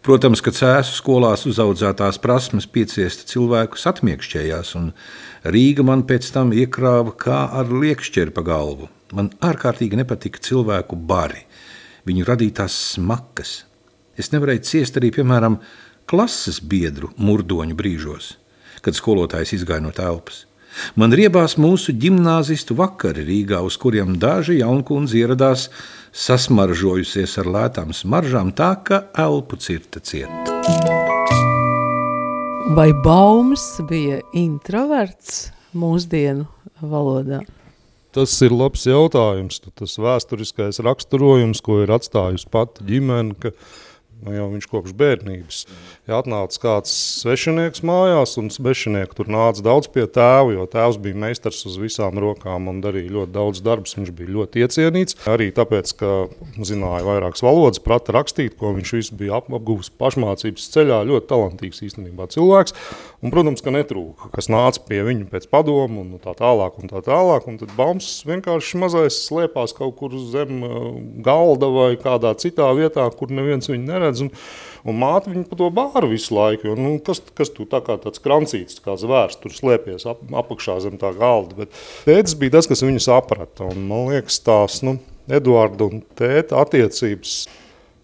Protams, 0.00 0.40
ka 0.40 0.48
cēsu 0.48 0.94
skolās 0.96 1.42
uzaudzētās 1.44 2.16
prasmes 2.22 2.64
pieciesta 2.64 3.26
cilvēkus 3.28 3.84
atmiekšķējās, 3.90 4.70
un 4.80 4.86
Rīga 5.44 5.84
man 5.84 6.06
pēc 6.08 6.30
tam 6.32 6.54
iekrāva 6.56 7.12
kā 7.20 7.42
ar 7.52 7.68
liekšķeri 7.68 8.32
pa 8.32 8.46
galvu. 8.46 8.88
Man 9.12 9.28
ārkārtīgi 9.44 9.98
nepatika 10.00 10.40
cilvēku 10.40 10.96
bari, 10.96 11.44
viņu 12.08 12.24
radītās 12.30 12.78
smakas. 12.94 13.66
Es 14.16 14.32
nevarēju 14.32 14.64
ciest 14.70 14.96
arī, 14.96 15.12
piemēram, 15.12 15.60
klases 16.08 16.62
biedru 16.64 17.12
murdoņu 17.20 17.76
brīžos, 17.76 18.38
kad 18.80 18.96
skolotājs 18.96 19.52
izgāja 19.60 19.84
no 19.84 19.92
telpas. 19.92 20.46
Man 20.96 21.12
riebās 21.12 21.58
mūsu 21.60 21.94
gimnāzistu 21.96 22.76
vakari 22.78 23.24
Rīgā, 23.26 23.60
uz 23.64 23.76
kuriem 23.80 24.16
daži 24.20 24.58
jaunkundzi 24.60 25.22
ieradās 25.22 25.68
sasmaržojusies 26.12 27.38
ar 27.42 27.50
lētām 27.56 27.92
smaržām, 27.96 28.52
tā 28.56 28.74
ka 28.84 29.04
elpu 29.18 29.58
cirta 29.60 30.00
cieta. 30.00 30.52
Vai 32.72 32.92
Baums 33.04 33.64
bija 33.88 34.22
introverts 34.32 35.50
mūsdienu 35.76 36.46
valodā? 36.80 37.42
Tas 38.12 38.34
ir 38.44 38.52
labs 38.52 38.84
jautājums. 38.84 39.62
Tas 39.72 39.96
vēsturiskais 40.00 40.82
raksturojums, 40.84 41.62
ko 41.64 41.80
ir 41.84 41.92
atstājusi 41.96 42.48
pati 42.52 42.84
ģimene, 42.88 43.36
ka 43.40 43.52
nu, 44.22 44.36
jau 44.36 44.48
viņš 44.54 44.70
kopš 44.70 44.96
bērnības 44.96 45.64
ja 46.08 46.18
atnāca 46.18 46.58
kāds 46.62 46.92
svešinieks 47.22 47.84
mājās, 47.86 48.34
un 48.40 48.50
svešinieki 48.50 49.14
tur 49.18 49.30
nāca 49.30 49.62
daudz 49.62 49.88
pie 49.92 50.08
tēva, 50.10 50.50
jo 50.56 50.66
tēvs 50.70 50.98
bija 51.02 51.18
meistars 51.24 51.62
uz 51.68 51.78
visām 51.78 52.18
rokām 52.22 52.66
un 52.72 52.80
darīja 52.82 53.12
ļoti 53.14 53.34
daudz 53.34 53.62
darbus. 53.62 53.94
Viņš 53.98 54.10
bija 54.18 54.34
ļoti 54.36 54.64
iecienīts. 54.64 55.18
Arī 55.30 55.50
tāpēc, 55.54 55.94
ka 56.00 56.10
zināja 56.58 57.06
vairākas 57.06 57.44
valodas, 57.46 57.82
prata 57.82 58.16
rakstīt, 58.16 58.56
ko 58.58 58.74
viņš 58.74 58.94
visu 58.98 59.18
bija 59.20 59.38
apguvis 59.38 59.92
pašmācības 60.02 60.68
ceļā. 60.74 61.02
Ļoti 61.06 61.30
talantīgs 61.30 61.84
īstenībā 61.86 62.26
cilvēks. 62.34 62.74
Un, 63.22 63.30
protams, 63.30 63.62
ka 63.62 63.70
netrūka, 63.70 64.32
kas 64.34 64.50
nāca 64.50 64.82
pie 64.88 65.04
viņa 65.06 65.28
pēc 65.30 65.46
padomu 65.52 66.02
un 66.02 66.18
tā 66.22 66.34
tālāk. 66.34 66.80
Un 66.82 66.90
tā 66.90 67.04
tālāk. 67.06 67.46
Un 67.46 67.60
tad 67.62 67.70
Bams 67.78 68.10
vienkārši 68.26 68.82
mazais 68.82 69.20
slēpās 69.28 69.76
kaut 69.78 69.94
kur 70.00 70.18
zem 70.32 70.66
uh, 70.66 70.90
galda 71.22 71.70
vai 71.70 71.92
kādā 72.02 72.34
citā 72.42 72.66
vietā, 72.74 73.06
kur 73.14 73.30
neviens 73.30 73.70
viņu 73.70 73.86
neredz. 73.86 74.11
Un, 74.20 74.30
Un 74.82 74.98
māte 74.98 75.30
viņu 75.30 75.44
par 75.46 75.58
to 75.60 75.68
bāra 75.74 76.08
visu 76.10 76.34
laiku. 76.34 76.66
Jo, 76.66 76.76
nu, 76.78 76.96
kas, 77.06 77.20
kas 77.38 77.52
tu 77.54 77.66
tā 77.70 77.78
kā 77.86 77.94
tāds 78.02 78.22
krancīts, 78.22 78.80
kā 78.82 78.96
zvērs, 78.98 79.38
tur 79.38 79.54
slēpies 79.54 80.08
ap, 80.10 80.24
apakšā 80.42 80.80
zem 80.82 80.98
tā 80.98 81.12
galda. 81.14 81.62
Bet 81.62 81.82
tētis 82.08 82.34
bija 82.38 82.56
tas, 82.56 82.68
kas 82.70 82.82
viņu 82.82 83.02
saprata. 83.04 83.68
Un, 83.70 83.84
man 83.90 84.10
liekas, 84.10 84.40
tās 84.42 84.80
nu, 84.86 84.98
Eduarda 85.30 85.86
un 85.86 86.00
tēta 86.18 86.58
attiecības 86.64 87.44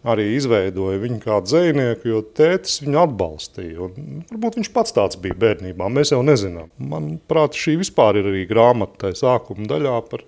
arī 0.08 0.28
izveidoja 0.36 1.00
viņu 1.02 1.18
kā 1.24 1.40
dzinieku, 1.42 2.12
jo 2.12 2.20
tētis 2.38 2.78
viņu 2.84 3.00
atbalstīja. 3.02 3.88
Un, 3.88 4.22
varbūt 4.30 4.60
viņš 4.60 4.70
pats 4.76 4.94
tāds 4.94 5.18
bija 5.18 5.34
bērnībā, 5.42 5.90
mēs 5.90 6.14
jau 6.14 6.22
nezinām. 6.22 6.70
Manuprāt, 6.78 7.58
šī 7.58 7.74
vispār 7.82 8.20
ir 8.20 8.30
arī 8.30 8.46
grāmata 8.46 9.10
sākuma 9.18 9.66
daļā 9.74 9.98
par 10.12 10.22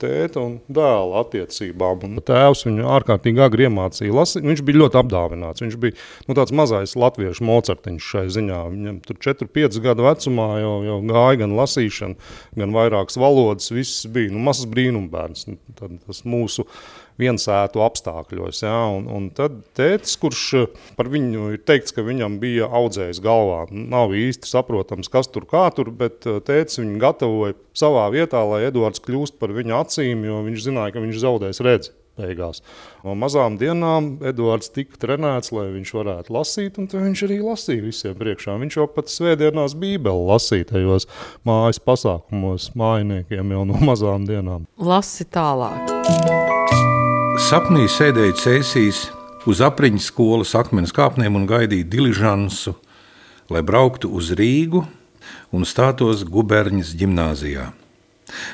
tēta 0.00 0.40
un 0.42 0.56
dēla 0.70 1.20
attiecībām. 1.24 2.04
Un 2.06 2.22
tēvs 2.24 2.64
viņu 2.66 2.86
ārkārtīgi 2.96 3.42
agri 3.44 3.66
iemācīja 3.68 4.14
lasīt. 4.14 4.46
Viņš 4.46 4.62
bija 4.66 4.80
ļoti 4.82 5.00
apdāvināts. 5.00 5.64
Viņš 5.64 5.76
bija 5.82 5.96
nu, 6.28 6.36
tāds 6.38 6.54
mazais 6.56 6.96
latviešu 6.98 7.46
mocertiņš 7.48 8.10
šai 8.12 8.24
ziņā. 8.36 8.60
Viņam 8.72 9.00
tur 9.06 9.20
4-5 9.26 9.80
gadu 9.84 10.06
vecumā 10.06 10.48
jau, 10.62 10.74
jau 10.86 10.98
gāja 11.10 11.42
gan 11.42 11.56
lasīšana, 11.58 12.32
gan 12.62 12.76
vairākas 12.76 13.20
valodas. 13.20 13.72
Viss 13.74 14.06
bija 14.10 14.32
nu, 14.32 14.42
mazs 14.46 14.68
brīnumbērns. 14.70 15.48
Nu, 15.50 15.58
tad 15.78 15.98
tas 16.06 16.24
mūsu 16.28 16.66
viensētu 17.20 17.82
apstākļos. 17.84 18.62
Ja? 18.64 18.74
Un, 18.96 19.06
un 19.12 19.28
tad 19.36 19.60
tētis, 19.78 20.16
kurš 20.20 20.44
eh, 20.58 20.82
par 20.98 21.10
viņu 21.12 21.52
ir 21.54 21.62
teikts, 21.68 21.94
ka 21.96 22.04
viņam 22.06 22.40
bija 22.42 22.70
audzējis 22.80 23.22
galvā, 23.24 23.62
nav 23.70 24.16
īsti 24.16 24.50
saprotams, 24.50 25.12
kas 25.12 25.30
tur 25.32 25.46
kā 25.50 25.66
tur, 25.76 25.92
bet 25.94 26.26
eh, 26.26 26.40
tētis 26.44 26.82
viņu 26.82 27.00
gatavoja 27.02 27.58
savā 27.76 28.08
vietā, 28.14 28.42
lai 28.48 28.66
Edvards 28.68 29.02
kļūst 29.04 29.40
par 29.40 29.54
viņa 29.56 29.84
acīm, 29.84 30.26
jo 30.28 30.42
viņš 30.48 30.68
zināja, 30.68 30.96
ka 30.96 31.06
viņš 31.06 31.24
zaudēs 31.24 31.64
redzi. 31.66 31.96
Beigās. 32.20 32.60
No 33.04 33.14
mazām 33.18 33.56
dienām 33.60 34.12
Edvards 34.26 34.72
tika 34.74 34.98
trenēts, 35.00 35.52
lai 35.56 35.68
viņš 35.76 35.94
varētu 35.96 36.34
lasīt, 36.36 36.80
un 36.82 36.90
viņš 36.90 37.24
arī 37.28 37.40
lasīja 37.44 37.86
visiem 37.86 38.16
priekšā. 38.18 38.58
Viņš 38.60 38.78
jau 38.80 38.88
pat 38.92 39.12
svētdienās 39.12 39.76
bībeli 39.80 40.28
lasīja 40.28 40.72
tajos 40.74 41.08
mājas 41.48 41.80
pasākumos 41.86 42.72
mājiniekiem 42.78 43.56
jau 43.56 43.66
no 43.72 43.82
mazām 43.88 44.28
dienām. 44.28 44.68
Lasi 44.76 45.28
tālāk. 45.30 46.58
Sapnī 47.50 47.88
sēdēja 47.90 48.34
cēsīs 48.38 48.98
uz 49.50 49.58
apriņķa 49.66 50.04
skolas 50.04 50.52
akmens 50.54 50.92
kāpnēm 50.94 51.34
un 51.34 51.48
gaidīja 51.50 51.88
diližansu, 51.90 52.76
lai 53.50 53.62
brauktu 53.66 54.06
uz 54.14 54.28
Rīgu 54.38 54.84
un 55.50 55.66
stātos 55.66 56.22
guberņas 56.30 56.92
gimnāzijā. 57.00 57.64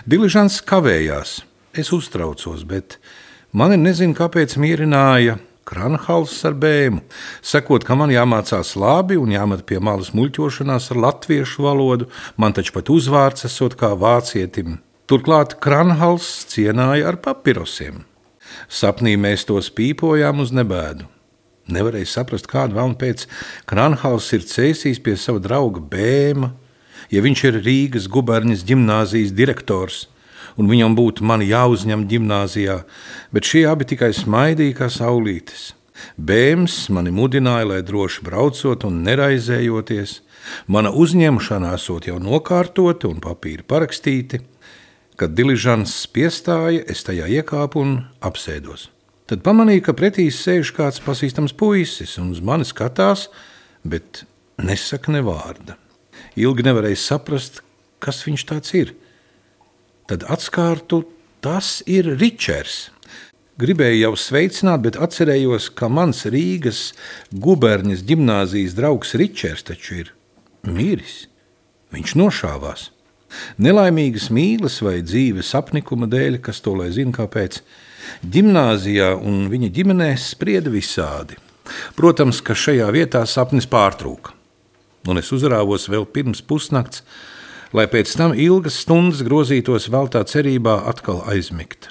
Diližants 0.09 0.63
kavējās, 0.65 1.35
es 1.77 1.93
uztraucos, 1.93 2.65
bet 2.65 2.97
mani 3.53 3.77
nezinu, 3.83 4.17
kāpēc 4.17 4.57
mierināja 4.65 5.37
Kranhals 5.69 6.41
ar 6.49 6.57
bēmu, 6.57 7.05
sakot, 7.45 7.85
ka 7.85 8.01
man 8.01 8.17
jāmācās 8.17 8.73
labi 8.81 9.21
un 9.21 9.37
jāmet 9.37 9.69
pie 9.69 9.77
malas 9.77 10.15
muļķošanās 10.17 10.89
ar 10.97 11.05
latviešu 11.05 11.69
valodu, 11.69 12.09
man 12.41 12.57
taču 12.57 12.79
pat 12.81 12.89
uzvārds 12.97 13.45
esot 13.45 13.77
kā 13.77 13.93
vācietim. 13.93 14.81
Turklāt 15.05 15.59
Kranhals 15.61 16.47
cienāja 16.49 17.13
ar 17.13 17.21
papirosiem. 17.21 18.07
Sapnī 18.69 19.15
mēs 19.21 19.47
tos 19.49 19.71
pīpojām 19.75 20.43
uz 20.43 20.53
nebēdu. 20.55 21.07
Nevarēja 21.73 22.07
saprast, 22.07 22.47
kādu 22.47 22.77
vēlnu 22.79 22.95
pēc 22.99 23.25
Kranhals 23.67 24.29
ir 24.37 24.45
cēsījis 24.47 25.01
pie 25.03 25.17
sava 25.19 25.43
drauga 25.43 25.83
Bēma, 25.83 26.53
ja 27.11 27.23
viņš 27.23 27.43
ir 27.49 27.63
Rīgas 27.65 28.07
guberņas 28.11 28.63
gimnāzijas 28.67 29.35
direktors, 29.35 30.05
un 30.57 30.71
viņam 30.71 30.95
būtu 30.99 31.27
mani 31.27 31.51
jāuzņem 31.51 32.07
gimnāzijā, 32.11 32.85
bet 33.35 33.51
šie 33.51 33.67
abi 33.71 33.89
tikai 33.91 34.13
smaidīja 34.15 34.79
kā 34.83 34.91
saulītes. 34.93 35.73
Bēms 36.17 36.87
mani 36.93 37.11
mudināja, 37.15 37.67
lai 37.73 37.83
droši 37.83 38.25
braucot 38.25 38.85
un 38.87 39.03
neraizējoties. 39.07 40.21
Mana 40.71 40.93
uzņemšana 40.95 41.73
esot 41.75 42.07
jau 42.07 42.19
nokārtota 42.23 43.09
un 43.11 43.23
papīri 43.25 43.65
parakstīti. 43.67 44.43
Kad 45.17 45.33
diližants 45.33 45.95
piestāja, 46.13 46.83
es 46.93 47.01
tajā 47.07 47.25
iekāpu 47.39 47.81
un 47.81 47.93
apsēdos. 48.21 48.91
Tad 49.27 49.41
pamanīju, 49.43 49.83
ka 49.87 49.95
pretī 49.97 50.27
sēž 50.31 50.75
kāds 50.77 51.01
pazīstams 51.03 51.55
puisis 51.57 52.19
un 52.21 52.35
uz 52.35 52.43
mani 52.45 52.67
skatās, 52.69 53.27
bet 53.81 54.27
nesaka 54.61 55.15
ne 55.15 55.23
vārda. 55.25 55.79
Ilgi 56.37 56.67
nevarēju 56.67 57.01
saprast, 57.01 57.63
kas 57.99 58.21
viņš 58.27 58.45
tāds 58.51 58.75
ir. 58.77 58.93
Tad 60.07 60.27
atskārtu, 60.31 61.01
tas 61.43 61.81
ir 61.89 62.13
Ričards. 62.21 62.91
Gribēju 63.57 64.03
jau 64.03 64.13
sveicināt, 64.21 64.83
bet 64.85 64.99
atcerējos, 65.01 65.71
ka 65.73 65.89
mans 65.89 66.27
Rīgas 66.29 66.91
guberņas 67.33 68.05
gimnāzijas 68.05 68.77
draugs 68.77 69.17
Ričards 69.17 69.65
taču 69.73 70.03
ir 70.03 70.13
miris. 70.69 71.25
Viņš 71.97 72.15
nošāvās. 72.21 72.91
Nelaimīgas 73.63 74.29
mīlas 74.35 74.79
vai 74.85 75.01
dzīves 75.05 75.55
apnikuma 75.59 76.09
dēļ, 76.11 76.41
kas 76.45 76.63
to 76.65 76.77
lai 76.79 76.91
zina, 76.95 77.15
kāpēc. 77.17 77.61
Gimnāzijā 78.23 79.15
un 79.19 79.47
viņa 79.53 79.73
ģimenē 79.77 80.13
sprieda 80.21 80.73
visādi. 80.73 81.39
Protams, 81.99 82.41
ka 82.45 82.55
šajā 82.55 82.87
vietā 82.95 83.25
sapnis 83.27 83.67
pārtrūka. 83.67 84.35
Un 85.07 85.21
es 85.21 85.31
uzrāvos 85.35 85.89
vēl 85.91 86.07
pirms 86.11 86.43
pusnakts, 86.43 87.03
lai 87.75 87.87
pēc 87.91 88.15
tam 88.19 88.35
ilgas 88.35 88.81
stundas 88.83 89.23
grozītos 89.27 89.91
vēl 89.93 90.11
tā 90.15 90.23
cerībā 90.27 90.81
atkal 90.91 91.23
aizmigt. 91.31 91.91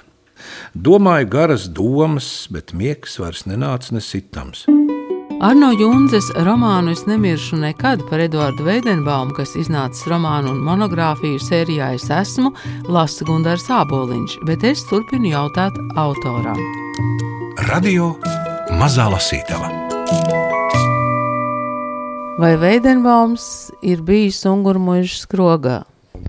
Domāju 0.76 1.30
garas 1.32 1.68
domas, 1.72 2.46
bet 2.52 2.76
miegs 2.76 3.18
vairs 3.20 3.46
nenāca 3.48 3.96
nesitams. 3.96 4.66
Arno 5.40 5.68
Junzes 5.76 6.30
romānu 6.34 6.90
Es 6.96 7.02
nemiršu 7.06 7.56
nekad 7.60 8.00
par 8.08 8.20
Eduardu 8.24 8.64
Veidenbaumu, 8.64 9.34
kas 9.36 9.52
iznācis 9.60 10.06
romānu 10.08 10.54
un 10.54 10.62
monogrāfiju 10.64 11.36
sērijā 11.44 11.90
Es 11.98 12.06
esmu, 12.08 12.54
lasa 12.88 13.26
Gundars 13.28 13.66
Āboliņš, 13.68 14.38
bet 14.48 14.64
es 14.64 14.86
turpinu 14.88 15.34
jautāt 15.34 15.76
autoram. 16.00 16.56
Radio 17.68 18.14
Mazā 18.80 19.10
Lasītava 19.12 19.68
Vai 22.40 22.54
Veidenbaums 22.56 23.74
ir 23.84 24.00
bijis 24.08 24.40
Ungurmužas 24.48 25.26
skrogā? 25.26 25.82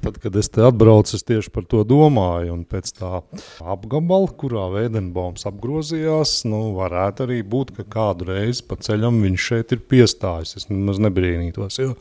Tad, 0.03 0.17
kad 0.21 0.36
es 0.39 0.49
te 0.53 0.63
atbraucu, 0.65 1.15
es 1.17 1.25
tieši 1.27 1.51
par 1.53 1.65
to 1.69 1.81
domāju. 1.88 2.53
Un 2.53 2.63
pēc 2.69 2.91
tā 2.97 3.21
apgabala, 3.63 4.29
kurā 4.39 4.67
Veidenbaums 4.73 5.47
apgrozījās, 5.49 6.39
nu, 6.49 6.62
varētu 6.77 7.25
arī 7.27 7.39
būt, 7.47 7.73
ka 7.77 7.88
kādu 7.97 8.29
reizi 8.31 8.65
pa 8.67 8.77
ceļam 8.81 9.19
viņš 9.23 9.47
šeit 9.51 9.75
ir 9.75 9.83
piestājis. 9.89 10.55
Es 10.60 10.69
nemaz 10.71 11.01
nebrīnītos, 11.03 11.79
jo, 11.81 11.95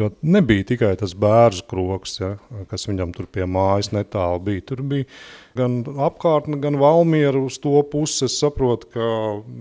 jo 0.00 0.10
nebija 0.26 0.66
tikai 0.72 0.94
tas 1.00 1.16
bērns 1.18 1.62
kroks, 1.70 2.18
ja, 2.22 2.34
kas 2.70 2.88
viņam 2.90 3.14
tur 3.16 3.30
pie 3.30 3.46
mājas 3.48 3.92
netālu 3.94 4.42
bija. 4.50 4.66
Tur 4.72 4.82
bija 4.86 5.08
gan 5.56 5.80
apkārtne, 6.08 6.60
gan 6.62 6.80
Valmiera 6.80 7.40
uz 7.40 7.60
to 7.62 7.78
pusi. 7.90 8.26
Es 8.26 8.38
saprotu, 8.42 8.90
ka 8.96 9.08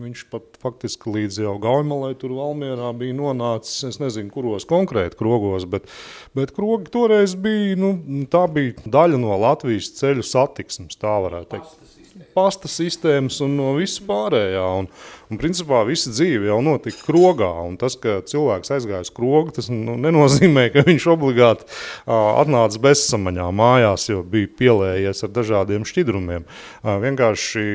viņš 0.05 0.25
pat 0.31 0.54
faktiski 0.65 1.13
līdz 1.15 1.41
jau 1.45 1.55
Gaujamalai 1.61 2.13
tur 2.19 2.35
Valmierā 2.37 2.91
bija 2.97 3.15
nonācis, 3.17 3.83
es 3.91 4.01
nezinu, 4.01 4.31
kuros 4.33 4.67
konkrēti 4.69 5.19
krogos, 5.19 5.67
bet, 5.69 5.89
bet 6.37 6.53
krogi 6.57 6.91
toreiz 6.93 7.37
bija, 7.39 7.77
nu, 7.79 7.95
tā 8.31 8.45
bija 8.51 8.75
daļa 8.97 9.21
no 9.21 9.37
Latvijas 9.41 9.93
ceļu 9.99 10.25
satiksmes, 10.25 10.97
tā 11.01 11.19
varētu 11.27 11.55
teikt. 11.57 11.93
Pasta 12.35 12.69
sistēmas 12.71 13.41
un 13.43 13.57
no 13.57 13.73
viss 13.75 13.99
pārējā. 14.03 14.63
Un, 14.79 14.87
un 15.31 15.39
principā 15.39 15.81
visa 15.87 16.13
dzīve 16.13 16.47
jau 16.47 16.61
notika 16.63 17.03
krogā. 17.03 17.49
Tas, 17.81 17.97
ka 17.99 18.21
cilvēks 18.27 18.71
aizgāja 18.75 19.03
uz 19.03 19.11
krogu, 19.15 19.51
tas 19.57 19.67
nu, 19.71 19.97
nenozīmē, 19.99 20.69
ka 20.71 20.85
viņš 20.87 21.09
obligāti 21.11 21.67
uh, 21.67 22.39
atnāca 22.39 22.79
bezsamaņā 22.87 23.49
mājās, 23.55 24.07
jo 24.11 24.23
bija 24.23 24.51
pielējies 24.61 25.27
ar 25.27 25.35
dažādiem 25.35 25.87
šķidrumiem. 25.87 26.47
Uh, 26.47 26.95
vienkārši 27.03 27.65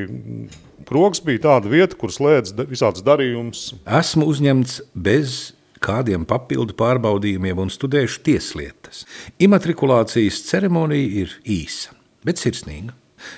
krogs 0.87 1.23
bija 1.25 1.45
tāda 1.47 1.71
vieta, 1.71 1.97
kur 1.99 2.13
slēdz 2.13 2.55
visādas 2.69 3.05
darījumus. 3.05 3.71
Esmu 3.99 4.27
uzņemts 4.31 4.79
bez 4.93 5.53
kādiem 5.81 6.25
papildu 6.29 6.75
pārbaudījumiem 6.77 7.63
un 7.63 7.73
studējuši 7.73 8.23
tieslietas. 8.27 9.05
Imatrikulācijas 9.41 10.43
ceremonija 10.49 11.23
ir 11.25 11.37
īsa, 11.49 11.95
bet 12.27 12.41
sirsnīga. 12.41 12.93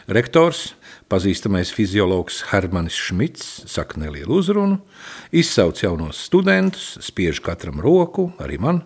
Rektors 0.07 0.71
Pazīstamais 1.13 1.69
fiziologs 1.69 2.39
Hermanis 2.49 2.95
Šmits 2.97 3.49
saka 3.69 3.99
nelielu 4.01 4.39
uzrunu, 4.39 4.79
izsauc 5.35 5.83
jaunos 5.83 6.23
studentus, 6.25 6.95
spiež 7.05 7.41
katram 7.43 7.83
roku, 7.83 8.31
arī 8.41 8.57
man. 8.57 8.81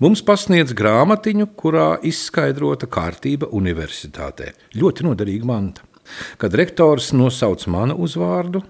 Mums 0.00 0.22
pasniedz 0.24 0.72
grāmatiņu, 0.78 1.48
kurā 1.58 1.88
izskaidrota 2.06 2.86
kārtība 2.88 3.50
universitātē. 3.52 4.52
Ļoti 4.78 5.08
noderīga 5.08 5.50
manta. 5.50 5.87
Kad 6.40 6.56
rektors 6.58 7.12
nosauc 7.16 7.64
manu 7.70 7.98
uzvārdu, 8.04 8.62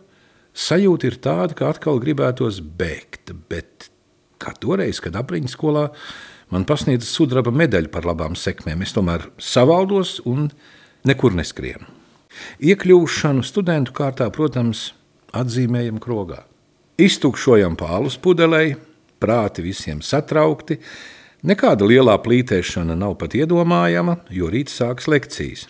sajūta 0.59 1.11
ir 1.11 1.19
tāda, 1.23 1.57
ka 1.59 1.71
atkal 1.73 2.01
gribētos 2.03 2.61
bēgt, 2.61 3.35
bet 3.51 3.91
kā 4.43 4.55
toreiz, 4.61 5.03
kad 5.03 5.19
apriņķa 5.19 5.53
skolā 5.53 5.89
man 6.55 6.67
pasniedz 6.69 7.09
sudraba 7.11 7.53
medaļu 7.55 7.93
par 7.93 8.09
labām 8.09 8.37
sekmēm, 8.39 8.83
es 8.87 8.95
tomēr 8.97 9.29
savaldos 9.43 10.19
un 10.29 10.49
nekur 11.09 11.37
neskrienu. 11.37 11.87
Iekļūšanu 12.63 13.43
studentu 13.47 13.95
kārtā, 13.97 14.29
protams, 14.35 14.93
atzīmējam 15.37 15.99
krogā. 16.03 16.45
Iztukšojam 16.99 17.77
pālus 17.79 18.19
pudelei, 18.21 18.77
prāti 19.23 19.65
visiem 19.65 20.03
satraukti. 20.03 20.79
Nekāda 21.47 21.87
lielā 21.87 22.17
plītēšana 22.19 22.97
nav 22.99 23.13
pat 23.21 23.37
iedomājama, 23.39 24.17
jo 24.35 24.49
rīt 24.51 24.73
sāks 24.75 25.07
lekcijas. 25.07 25.69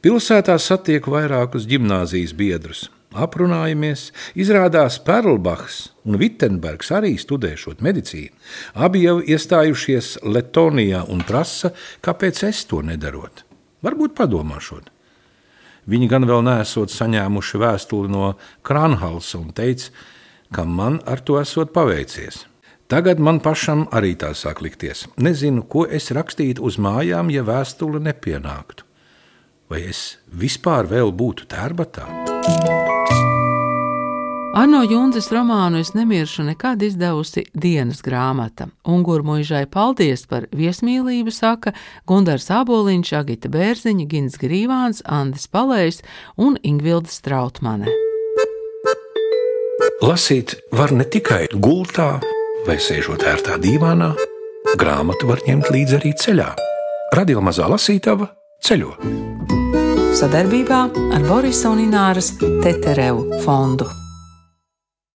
Pilsētā 0.00 0.56
satieku 0.56 1.12
vairākus 1.12 1.66
gimnāzijas 1.68 2.32
biedrus. 2.32 2.86
Aprunājamies, 3.12 4.12
izrādās 4.38 4.96
Perlbachs 5.04 5.90
un 6.08 6.16
Vitsenbergs 6.16 6.92
arī 6.96 7.16
studēšot 7.20 7.82
medicīnu. 7.84 8.32
Abi 8.80 9.02
jau 9.04 9.18
iestājušies 9.20 10.22
Letonijā 10.24 11.02
un 11.12 11.20
prasa, 11.26 11.74
kāpēc 12.00 12.44
es 12.48 12.64
to 12.70 12.80
nedarot. 12.80 13.44
Varbūt 13.84 14.16
padomāšot. 14.16 14.88
Viņi 15.90 16.08
gan 16.08 16.24
vēl 16.24 16.46
nesot 16.46 16.92
saņēmuši 16.94 17.60
vēstuli 17.60 18.08
no 18.08 18.36
Kranhalsa 18.64 19.36
un 19.42 19.52
teica, 19.52 19.92
ka 20.54 20.64
man 20.64 21.02
ar 21.04 21.20
to 21.20 21.36
esot 21.42 21.74
paveicies. 21.76 22.46
Tagad 22.90 23.20
man 23.22 23.36
pašam 23.38 23.84
arī 23.94 24.16
tā 24.18 24.32
sāk 24.34 24.58
likties. 24.66 25.04
Nezinu, 25.22 25.62
ko 25.62 25.84
es 25.86 26.10
rakstītu 26.10 26.64
uz 26.66 26.74
mājām, 26.74 27.28
ja 27.30 27.44
vēstule 27.46 28.00
nepienāktu. 28.02 28.82
Vai 29.70 29.84
es 29.92 30.18
vispār 30.26 30.88
vēl 30.90 31.12
būtu 31.14 31.46
tērbatā? 31.52 32.08
Arno 34.58 34.80
Junzes 34.82 35.30
romānu 35.30 35.78
Es 35.78 35.92
nemiršu 35.94 36.42
nekad 36.48 36.82
izdevusi 36.82 37.44
dienas 37.54 38.02
grāmata. 38.02 38.66
Unguru 38.82 39.22
muižai 39.28 39.68
paldies 39.70 40.26
par 40.26 40.48
viesmīlību 40.50 41.30
saka 41.30 41.70
Gundars 42.10 42.50
Āboliņš, 42.50 43.14
Agita 43.20 43.52
Bērziņa, 43.54 44.08
Gins 44.10 44.34
Grīvāns, 44.42 45.04
Andis 45.06 45.46
Palējs 45.46 46.02
un 46.34 46.58
Ingvilda 46.66 47.14
Strautmane. 47.14 47.86
Lasīt 50.02 50.58
var 50.74 50.90
ne 50.90 51.06
tikai 51.06 51.46
gultā 51.54 52.18
vai 52.66 52.76
sēžot 52.80 53.24
ērtā 53.26 53.56
dīvānā, 53.60 54.10
grāmatu 54.80 55.28
var 55.30 55.42
ņemt 55.46 55.70
līdzi 55.72 55.96
arī 56.00 56.12
ceļā. 56.20 56.50
Radio 57.16 57.42
mazā 57.44 57.68
lasītava 57.70 58.28
ceļo. 58.64 58.92
Sadarbībā 60.20 60.80
ar 61.16 61.24
Borisa 61.28 61.70
un 61.72 61.84
Ināras 61.86 62.32
Teterevu 62.40 63.40
fondu. 63.44 63.88